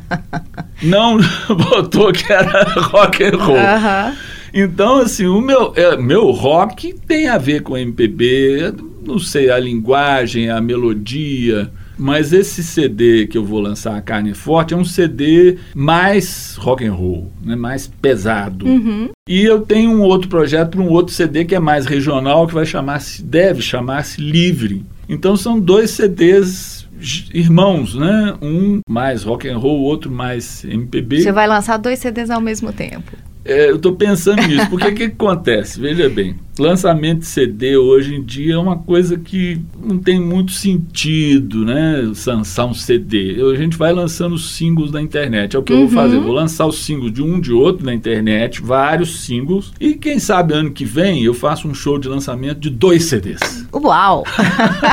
Não 0.82 1.18
botou 1.48 2.12
que 2.12 2.32
era 2.32 2.64
rock 2.64 3.24
and 3.24 3.38
roll. 3.38 3.58
Aham. 3.58 4.16
Então, 4.54 5.00
assim, 5.00 5.26
o 5.26 5.42
meu, 5.42 5.74
é, 5.76 5.98
meu 5.98 6.30
rock 6.30 6.94
tem 7.08 7.28
a 7.28 7.40
ver 7.40 7.64
com 7.64 7.76
MPB, 7.76 8.74
não 9.04 9.18
sei, 9.18 9.50
a 9.50 9.58
linguagem, 9.58 10.50
a 10.50 10.62
melodia. 10.62 11.72
Mas 11.98 12.34
esse 12.34 12.64
CD 12.64 13.28
que 13.28 13.38
eu 13.38 13.46
vou 13.46 13.60
lançar, 13.60 13.96
A 13.96 14.02
Carne 14.02 14.34
Forte, 14.34 14.74
é 14.74 14.78
um 14.78 14.86
CD 14.86 15.58
mais 15.76 16.56
rock 16.58 16.86
and 16.86 16.94
roll, 16.94 17.32
né, 17.44 17.56
mais 17.56 17.88
pesado. 17.88 18.66
Uhum. 18.66 19.10
E 19.28 19.44
eu 19.44 19.62
tenho 19.62 19.92
um 19.92 20.02
outro 20.02 20.28
projeto 20.28 20.72
para 20.72 20.82
um 20.82 20.90
outro 20.90 21.14
CD 21.14 21.46
que 21.46 21.56
é 21.56 21.60
mais 21.60 21.86
regional, 21.86 22.48
que 22.48 22.54
vai 22.54 22.66
chamar-se, 22.66 23.24
deve 23.24 23.62
chamar-se 23.62 24.20
Livre. 24.20 24.86
Então 25.08 25.38
são 25.38 25.60
dois 25.60 25.92
CDs 25.92 26.88
irmãos, 27.34 27.96
né? 27.96 28.34
Um 28.42 28.80
mais 28.88 29.24
rock 29.24 29.48
and 29.48 29.58
roll, 29.58 29.82
outro 29.82 30.10
mais 30.10 30.64
MPB. 30.64 31.22
Você 31.22 31.32
vai 31.32 31.48
lançar 31.48 31.78
dois 31.78 32.00
CDs 32.00 32.30
ao 32.30 32.42
mesmo 32.42 32.72
tempo. 32.72 33.12
É, 33.46 33.70
eu 33.70 33.76
estou 33.76 33.94
pensando 33.94 34.42
nisso, 34.48 34.70
porque 34.70 34.88
o 34.88 34.96
que 34.96 35.04
acontece? 35.04 35.80
Veja 35.80 36.10
bem, 36.10 36.36
lançamento 36.58 37.20
de 37.20 37.26
CD 37.26 37.76
hoje 37.78 38.16
em 38.16 38.22
dia 38.24 38.54
é 38.54 38.58
uma 38.58 38.78
coisa 38.78 39.18
que 39.18 39.60
não 39.84 39.98
tem 39.98 40.20
muito 40.20 40.52
sentido, 40.52 41.66
né? 41.66 42.02
Lançar 42.28 42.66
um 42.66 42.74
CD. 42.74 43.38
A 43.54 43.56
gente 43.58 43.78
vai 43.78 43.92
lançando 43.94 44.38
singles 44.38 44.92
na 44.92 45.02
internet. 45.02 45.56
É 45.56 45.60
o 45.60 45.64
que 45.64 45.74
eu 45.74 45.80
vou 45.80 45.90
fazer. 45.90 46.18
Eu 46.18 46.22
vou 46.24 46.34
lançar 46.34 46.66
os 46.66 46.84
singles 46.84 47.12
de 47.12 47.22
um 47.22 47.40
de 47.40 47.52
outro 47.52 47.86
na 47.86 47.94
internet, 47.94 48.62
vários 48.62 49.22
singles. 49.26 49.72
E 49.80 49.94
quem 49.96 50.20
sabe 50.20 50.54
ano 50.54 50.72
que 50.72 50.86
vem 50.86 51.24
eu 51.24 51.34
faço 51.34 51.68
um 51.68 51.74
show 51.74 51.98
de 51.98 52.08
lançamento 52.08 52.60
de 52.60 52.70
dois 52.70 53.06
CDs. 53.06 53.66
Uau! 53.74 54.24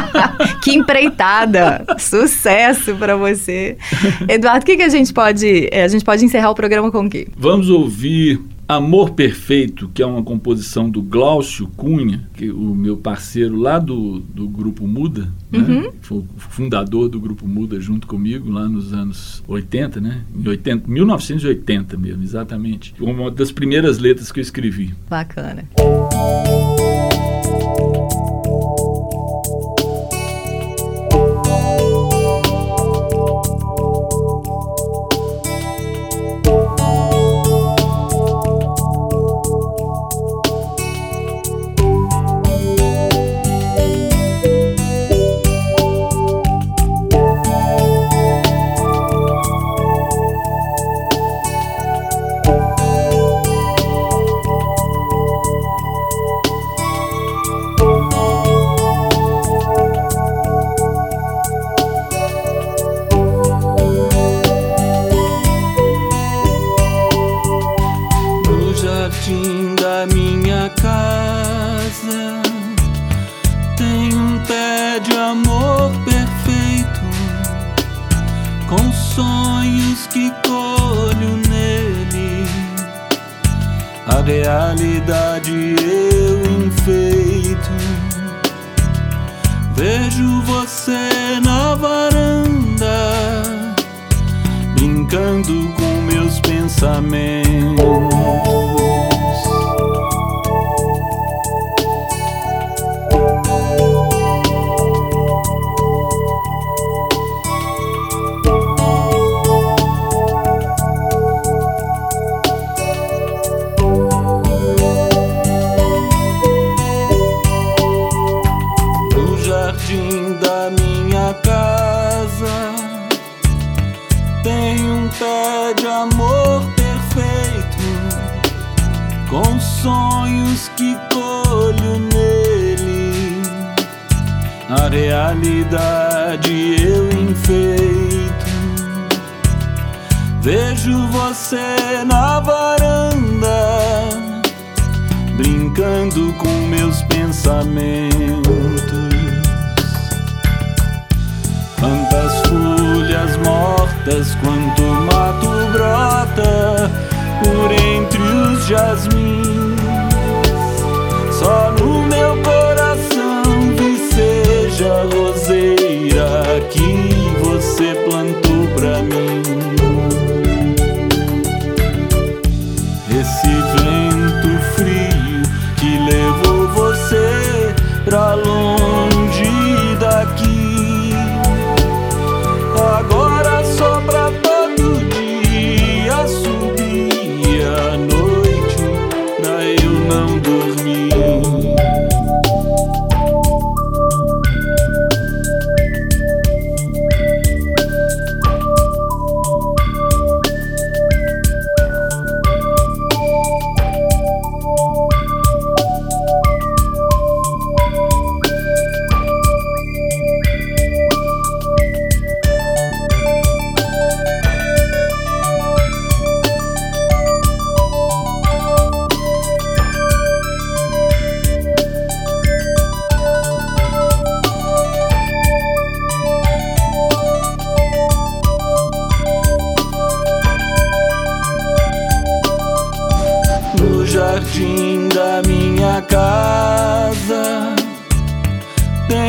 que 0.62 0.72
empreitada! 0.72 1.84
Sucesso 1.98 2.94
para 2.96 3.16
você. 3.16 3.76
Eduardo, 4.28 4.62
o 4.62 4.66
que, 4.66 4.76
que 4.76 4.82
a 4.82 4.88
gente 4.88 5.12
pode. 5.12 5.68
eh, 5.70 5.84
A 5.84 5.88
gente 5.88 6.04
pode 6.04 6.24
encerrar 6.24 6.50
o 6.50 6.54
programa 6.54 6.90
com 6.90 7.04
o 7.06 7.10
quê? 7.10 7.28
Vamos 7.36 7.68
ouvir 7.68 8.40
Amor 8.70 9.10
Perfeito, 9.10 9.90
que 9.92 10.00
é 10.00 10.06
uma 10.06 10.22
composição 10.22 10.88
do 10.88 11.02
Glaucio 11.02 11.66
Cunha, 11.76 12.28
que 12.34 12.46
é 12.46 12.52
o 12.52 12.72
meu 12.72 12.96
parceiro 12.96 13.56
lá 13.56 13.80
do, 13.80 14.20
do 14.20 14.48
Grupo 14.48 14.86
Muda, 14.86 15.28
né? 15.50 15.90
foi 16.02 16.18
o 16.18 16.26
fundador 16.36 17.08
do 17.08 17.18
Grupo 17.18 17.48
Muda 17.48 17.80
junto 17.80 18.06
comigo 18.06 18.48
lá 18.48 18.68
nos 18.68 18.92
anos 18.92 19.42
80, 19.48 20.00
né? 20.00 20.22
Em 20.32 20.46
80, 20.46 20.88
1980 20.88 21.96
mesmo, 21.96 22.22
exatamente. 22.22 22.94
Uma 23.00 23.28
das 23.28 23.50
primeiras 23.50 23.98
letras 23.98 24.30
que 24.30 24.38
eu 24.38 24.42
escrevi. 24.42 24.94
Bacana. 25.08 25.64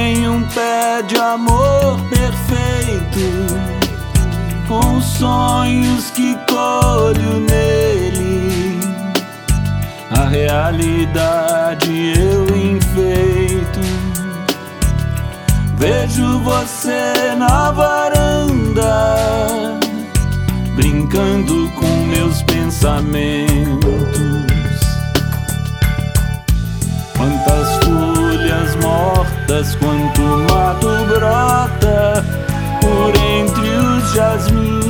Tem 0.03 0.27
um 0.27 0.41
pé 0.45 1.03
de 1.03 1.15
amor 1.15 2.01
perfeito, 2.09 3.21
com 4.67 4.99
sonhos 4.99 6.09
que 6.09 6.35
colho 6.49 7.41
nele. 7.41 8.79
A 10.09 10.25
realidade 10.25 12.13
eu 12.17 12.45
enfeito. 12.45 13.79
Vejo 15.77 16.39
você 16.39 17.35
na 17.37 17.69
varanda 17.69 19.77
brincando 20.75 21.69
com 21.79 22.07
meus 22.07 22.41
pensamentos. 22.41 23.51
Quantas 27.15 27.77
folhas 28.51 28.75
mortas, 28.75 29.75
quanto 29.75 30.21
mato 30.51 30.87
brota 31.07 32.25
por 32.81 33.13
entre 33.15 33.69
os 33.69 34.13
jasmins. 34.13 34.81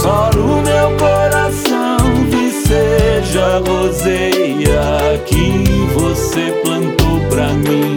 Só 0.00 0.30
no 0.34 0.62
meu 0.62 0.96
coração 0.96 1.98
vi 2.30 2.50
seja 2.50 3.56
a 3.56 3.58
roseira 3.58 5.18
que 5.26 5.64
você 5.94 6.52
plantou 6.64 7.20
pra 7.28 7.48
mim. 7.48 7.96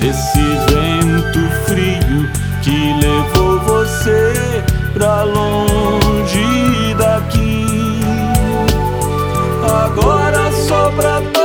Esse 0.00 0.44
vento 0.68 1.40
frio 1.64 2.28
que 2.62 2.94
levou 3.00 3.60
você 3.60 4.62
pra 4.92 5.22
longe 5.22 6.03
Agora 10.96 11.24
sopra 11.24 11.43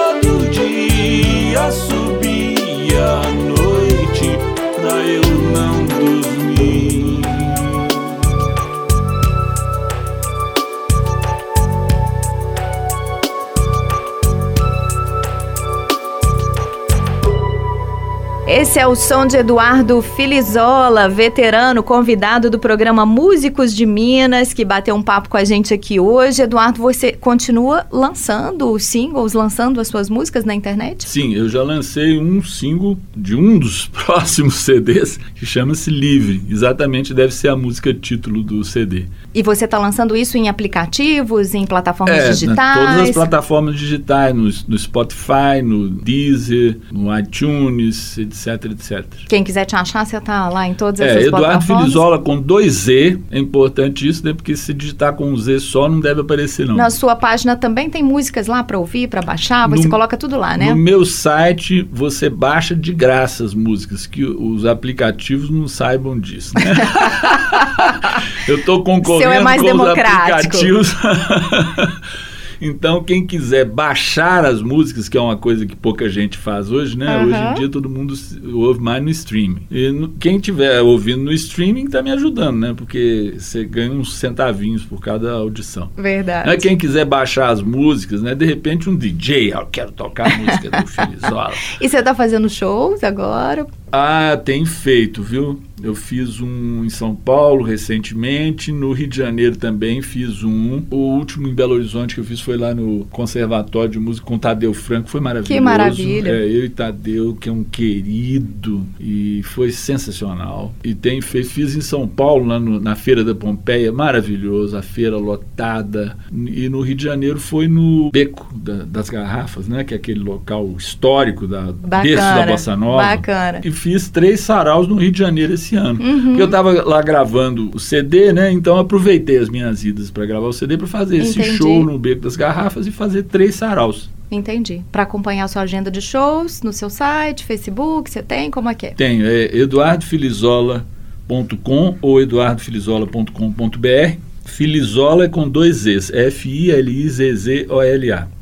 Esse 18.70 18.78
é 18.78 18.86
o 18.86 18.94
som 18.96 19.26
de 19.26 19.36
Eduardo 19.36 20.00
Filizola, 20.00 21.10
veterano, 21.10 21.82
convidado 21.82 22.52
do 22.52 22.60
programa 22.60 23.04
Músicos 23.04 23.74
de 23.74 23.84
Minas, 23.84 24.54
que 24.54 24.64
bateu 24.64 24.94
um 24.96 25.02
papo 25.02 25.28
com 25.28 25.38
a 25.38 25.44
gente 25.44 25.74
aqui 25.74 26.00
hoje. 26.00 26.44
Eduardo, 26.44 26.80
você 26.80 27.12
continua 27.14 27.88
lançando 27.92 28.72
os 28.72 28.84
singles, 28.84 29.34
lançando 29.34 29.82
as 29.82 29.88
suas 29.88 30.08
músicas 30.08 30.46
na 30.46 30.54
internet? 30.54 31.10
Sim, 31.10 31.34
eu 31.34 31.50
já 31.50 31.64
lancei 31.64 32.20
um 32.20 32.44
single 32.44 32.96
de 33.18 33.36
um 33.36 33.58
dos 33.58 33.88
próximos 34.06 34.54
CDs 34.58 35.20
que 35.34 35.48
chama-se 35.48 35.90
Livre. 35.90 36.40
Exatamente 36.48 37.12
deve 37.12 37.34
ser 37.34 37.48
a 37.48 37.56
música 37.56 37.92
título 37.92 38.44
do 38.44 38.64
CD. 38.64 39.08
E 39.34 39.42
você 39.42 39.66
está 39.66 39.80
lançando 39.80 40.16
isso 40.16 40.38
em 40.38 40.48
aplicativos, 40.48 41.56
em 41.56 41.66
plataformas 41.66 42.20
É, 42.20 42.30
digitais? 42.30 42.78
todas 42.78 43.10
as 43.10 43.12
plataformas 43.16 43.76
digitais, 43.76 44.36
no, 44.36 44.44
no 44.68 44.78
Spotify, 44.78 45.60
no 45.64 45.90
Deezer, 45.90 46.78
no 46.92 47.18
iTunes, 47.18 48.16
etc, 48.20 48.59
etc. 48.68 49.04
Quem 49.28 49.44
quiser 49.44 49.66
te 49.66 49.76
achar, 49.76 50.06
você 50.06 50.20
tá 50.20 50.50
lá 50.50 50.68
em 50.68 50.74
todas 50.74 51.00
É, 51.00 51.08
essas 51.10 51.26
Eduardo 51.28 51.48
plataformas? 51.48 51.84
Filizola 51.84 52.20
com 52.20 52.42
dois 52.42 52.74
Z, 52.74 53.20
é 53.32 53.40
importante 53.40 54.08
isso, 54.08 54.26
né? 54.26 54.34
Porque 54.34 54.56
se 54.56 54.74
digitar 54.74 55.14
com 55.14 55.32
um 55.32 55.38
Z 55.38 55.60
só 55.60 55.88
não 55.90 56.00
deve 56.00 56.22
aparecer 56.22 56.66
não. 56.68 56.76
Na 56.76 56.90
sua 56.90 57.16
página 57.16 57.56
também 57.56 57.90
tem 57.90 58.04
músicas 58.04 58.48
lá 58.48 58.64
para 58.64 58.78
ouvir, 58.78 59.08
para 59.08 59.22
baixar, 59.22 59.68
você 59.70 59.84
No- 59.84 59.90
coloca 59.90 60.18
tudo 60.18 60.38
lá, 60.38 60.58
né? 60.58 60.70
No 60.72 60.76
meu 60.76 61.06
site 61.06 61.88
você 61.92 62.30
baixa 62.30 62.76
de 62.76 62.94
graça 62.94 63.44
as 63.44 63.54
músicas, 63.54 64.06
que 64.08 64.24
os 64.24 64.66
aplicativos 64.66 65.50
não 65.50 65.68
saibam 65.68 66.20
disso. 66.20 66.54
Né? 66.56 66.64
Eu 68.48 68.64
tô 68.64 68.84
concorrendo 68.84 69.24
Seu 69.24 69.32
é 69.32 69.40
mais 69.42 69.62
com 69.62 69.68
democrático. 69.68 70.56
os 70.58 70.94
aplicativos. 70.94 70.96
Então, 72.62 73.04
quem 73.04 73.26
quiser 73.26 73.66
baixar 73.66 74.44
as 74.46 74.62
músicas, 74.62 75.08
que 75.08 75.18
é 75.18 75.22
uma 75.22 75.38
coisa 75.38 75.66
que 75.66 75.76
pouca 75.76 76.10
gente 76.10 76.38
faz 76.38 76.72
hoje, 76.72 76.98
né? 76.98 77.08
Aham. 77.08 77.26
Hoje 77.28 77.40
em 77.40 77.54
dia 77.56 77.70
todo 77.70 77.90
mundo 77.90 78.14
ouve 78.54 78.80
mais 78.80 79.02
no 79.04 79.10
streaming. 79.10 79.62
E 79.72 79.92
no- 79.92 80.10
quem 80.10 80.36
estiver 80.38 80.82
ouvindo 80.82 81.24
no 81.24 81.32
streaming 81.32 81.86
está 81.86 82.02
me 82.02 82.12
ajudando, 82.12 82.58
né? 82.58 82.74
Porque 82.76 83.34
você 83.38 83.64
ganha 83.64 83.92
uns 83.92 84.14
centavinhos 84.14 84.84
por 84.84 85.00
cada 85.00 85.32
audição. 85.32 85.90
Verdade. 85.98 86.48
Né, 86.50 86.58
Quem 86.58 86.78
quiser 86.78 87.06
baixar 87.06 87.50
as 87.50 87.62
músicas, 87.62 88.22
né? 88.22 88.36
De 88.36 88.46
repente 88.46 88.90
um 88.90 88.96
DJ, 88.96 89.54
ah, 89.54 89.60
eu 89.62 89.68
quero 89.68 89.92
tocar 89.92 90.32
a 90.32 90.38
música 90.38 90.70
do 90.70 90.88
Filizola. 90.88 91.52
E 91.82 91.88
você 91.88 92.02
tá 92.04 92.14
fazendo 92.14 92.50
shows 92.50 93.04
agora? 93.04 93.66
Ah, 93.92 94.38
tem 94.44 94.66
feito, 94.66 95.24
viu? 95.24 95.60
Eu 95.84 95.96
fiz 95.96 96.40
um 96.42 96.84
em 96.84 96.90
São 96.90 97.16
Paulo 97.16 97.64
recentemente, 97.64 98.72
no 98.72 98.92
Rio 98.92 99.08
de 99.08 99.18
Janeiro 99.18 99.56
também 99.56 100.02
fiz 100.02 100.44
um. 100.44 100.84
O 100.90 100.96
último 101.18 101.48
em 101.48 101.54
Belo 101.54 101.76
Horizonte 101.76 102.16
que 102.16 102.22
eu 102.22 102.26
fiz 102.26 102.40
foi 102.42 102.58
lá 102.58 102.74
no 102.74 103.06
Conservatório 103.12 103.90
de 103.92 104.00
Música 104.00 104.26
com 104.26 104.38
Tadeu 104.38 104.74
Franco, 104.74 105.10
foi 105.10 105.22
maravilhoso. 105.22 105.54
Que 105.54 105.60
maravilha. 105.60 106.30
É, 106.30 106.46
eu 106.46 106.66
e 106.66 106.70
Tadeu, 106.70 107.36
que 107.36 107.50
é 107.50 107.52
um 107.52 107.64
querido, 107.64 108.86
e 109.00 109.42
foi 109.44 109.72
sensacional. 109.72 110.74
E 110.84 110.94
tem 110.94 111.22
feito, 111.22 111.50
fiz 111.50 111.76
em 111.76 111.82
São 111.82 112.08
Paulo, 112.08 112.46
lá 112.46 112.60
no- 112.60 112.80
na 112.80 112.96
Feira 112.96 113.24
da 113.24 113.34
Pompeia, 113.36 113.92
maravilhoso, 113.92 114.76
a 114.78 114.82
feira 114.82 115.18
lotada. 115.18 116.18
E 116.32 116.68
no 116.70 116.82
Rio 116.82 116.96
de 116.96 117.04
Janeiro 117.04 117.40
foi 117.40 117.68
no 117.68 118.10
Beco 118.12 118.48
da- 118.56 118.84
das 118.84 119.10
Garrafas, 119.10 119.68
né? 119.68 119.84
Que 119.84 119.94
é 119.94 119.98
aquele 119.98 120.20
local 120.20 120.70
histórico 120.78 121.48
da 121.48 121.62
berço 121.72 121.80
da 121.82 121.88
Bacana. 122.36 122.46
Bossa 122.52 122.76
Nova. 122.76 123.04
Bacana. 123.04 123.62
E 123.64 123.72
fiz 123.72 124.10
três 124.10 124.40
saraus 124.42 124.88
no 124.88 124.96
Rio 124.96 125.12
de 125.12 125.20
Janeiro 125.20 125.54
esse 125.54 125.69
ano. 125.76 126.04
Uhum. 126.04 126.24
Porque 126.26 126.42
eu 126.42 126.46
estava 126.46 126.72
lá 126.84 127.02
gravando 127.02 127.72
o 127.74 127.80
CD, 127.80 128.34
né? 128.34 128.52
Então 128.52 128.78
aproveitei 128.78 129.38
as 129.38 129.50
minhas 129.50 129.84
idas 129.84 130.12
para 130.12 130.26
gravar 130.26 130.48
o 130.48 130.54
CD 130.54 130.78
para 130.78 130.88
fazer 130.88 131.18
esse 131.18 131.40
Entendi. 131.40 131.58
show 131.58 131.84
no 131.84 131.98
Beco 131.98 132.22
das 132.22 132.36
Garrafas 132.36 132.86
e 132.88 132.92
fazer 132.92 133.24
três 133.24 133.56
saraus. 133.56 134.10
Entendi. 134.32 134.84
Para 134.92 135.02
acompanhar 135.04 135.46
a 135.46 135.48
sua 135.48 135.62
agenda 135.64 135.90
de 135.90 136.02
shows 136.02 136.62
no 136.62 136.72
seu 136.72 136.88
site, 136.90 137.44
Facebook, 137.44 138.12
você 138.12 138.22
tem? 138.22 138.52
Como 138.52 138.70
é 138.70 138.76
que 138.76 138.86
é? 138.88 138.92
Tenho, 138.92 139.26
é 139.26 139.58
eduardofilizola.com 139.58 141.98
ou 142.02 142.22
eduardofilizola.com.br. 142.22 144.29
Filizola 144.50 145.26
é 145.26 145.30
com 145.30 145.48
dois 145.48 145.78
Z's, 145.78 146.12
F-I-L-I-Z-Z-O-L-A. 146.12 146.80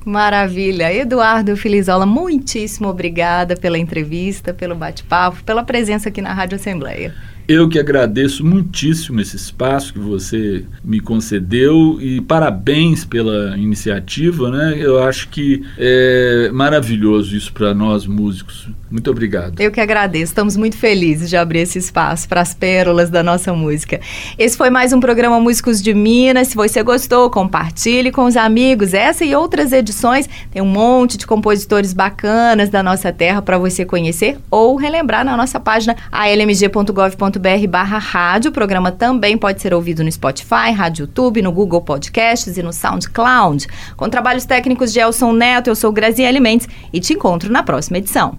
Maravilha. 0.06 0.94
Eduardo 0.94 1.56
Filizola, 1.58 2.06
muitíssimo 2.06 2.88
obrigada 2.88 3.56
pela 3.56 3.78
entrevista, 3.78 4.54
pelo 4.54 4.74
bate-papo, 4.74 5.44
pela 5.44 5.64
presença 5.64 6.10
aqui 6.10 6.22
na 6.22 6.34
Rádio 6.34 6.56
Assembleia. 6.56 7.14
Eu 7.48 7.70
que 7.70 7.80
agradeço 7.80 8.46
muitíssimo 8.46 9.22
esse 9.22 9.38
espaço 9.38 9.94
que 9.94 10.00
você 10.00 10.66
me 10.84 11.00
concedeu 11.00 11.98
e 12.02 12.20
parabéns 12.20 13.06
pela 13.06 13.58
iniciativa, 13.58 14.52
né? 14.52 14.76
Eu 14.78 15.02
acho 15.02 15.30
que 15.30 15.64
é 15.78 16.50
maravilhoso 16.54 17.38
isso 17.38 17.54
para 17.54 17.74
nós 17.74 18.06
músicos. 18.06 18.68
Muito 18.90 19.10
obrigado. 19.12 19.60
Eu 19.60 19.72
que 19.72 19.82
agradeço. 19.82 20.32
Estamos 20.32 20.56
muito 20.56 20.78
felizes 20.78 21.30
de 21.30 21.36
abrir 21.36 21.60
esse 21.60 21.80
espaço 21.80 22.28
para 22.30 22.42
as 22.42 22.54
pérolas 22.54 23.10
da 23.10 23.24
nossa 23.24 23.54
música. 23.54 24.00
Esse 24.38 24.56
foi 24.56 24.70
mais 24.70 24.94
um 24.94 25.00
programa 25.00 25.40
Músicos 25.40 25.82
de 25.82 25.94
Minas. 25.94 26.50
Se 26.50 26.56
você 26.56 26.82
gostou, 26.84 27.30
compartilhe 27.30 28.12
com 28.12 28.26
os 28.26 28.38
amigos. 28.38 28.94
Essa 28.94 29.26
e 29.26 29.36
outras 29.36 29.72
edições 29.74 30.30
tem 30.52 30.62
um 30.62 30.66
monte 30.66 31.18
de 31.18 31.28
compositores 31.28 31.94
bacanas 31.94 32.70
da 32.70 32.82
nossa 32.84 33.12
terra 33.12 33.42
para 33.42 33.58
você 33.58 33.84
conhecer 33.84 34.38
ou 34.50 34.76
relembrar 34.76 35.26
na 35.26 35.36
nossa 35.36 35.60
página 35.60 35.96
almg.gov.br/barra 36.12 37.98
rádio. 37.98 38.50
O 38.52 38.54
programa 38.54 38.92
também 38.92 39.38
pode 39.38 39.62
ser 39.62 39.74
ouvido 39.74 40.04
no 40.04 40.12
Spotify, 40.12 40.72
Rádio 40.76 41.08
YouTube, 41.08 41.42
no 41.42 41.52
Google 41.52 41.82
Podcasts 41.82 42.58
e 42.58 42.64
no 42.64 42.72
SoundCloud. 42.72 43.68
Com 43.96 44.10
trabalhos 44.10 44.46
técnicos 44.46 44.94
de 44.94 45.00
Elson 45.00 45.34
Neto, 45.34 45.70
eu 45.70 45.76
sou 45.76 45.92
Graziele 45.92 46.40
Mendes 46.40 46.68
e 46.94 47.00
te 47.00 47.14
encontro 47.14 47.52
na 47.52 47.64
próxima 47.64 47.98
edição. 47.98 48.38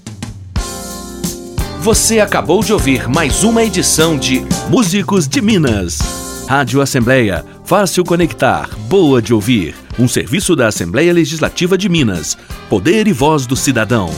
Você 1.81 2.19
acabou 2.19 2.63
de 2.63 2.73
ouvir 2.73 3.09
mais 3.09 3.45
uma 3.45 3.63
edição 3.63 4.19
de 4.19 4.45
Músicos 4.69 5.29
de 5.29 5.41
Minas. 5.41 6.01
Rádio 6.49 6.81
Assembleia, 6.81 7.45
fácil 7.65 8.05
conectar, 8.05 8.69
boa 8.89 9.23
de 9.23 9.33
ouvir. 9.33 9.77
Um 9.97 10.09
serviço 10.09 10.57
da 10.57 10.67
Assembleia 10.67 11.13
Legislativa 11.13 11.79
de 11.79 11.89
Minas. 11.89 12.37
Poder 12.69 13.07
e 13.07 13.13
voz 13.13 13.47
do 13.47 13.55
cidadão. 13.55 14.11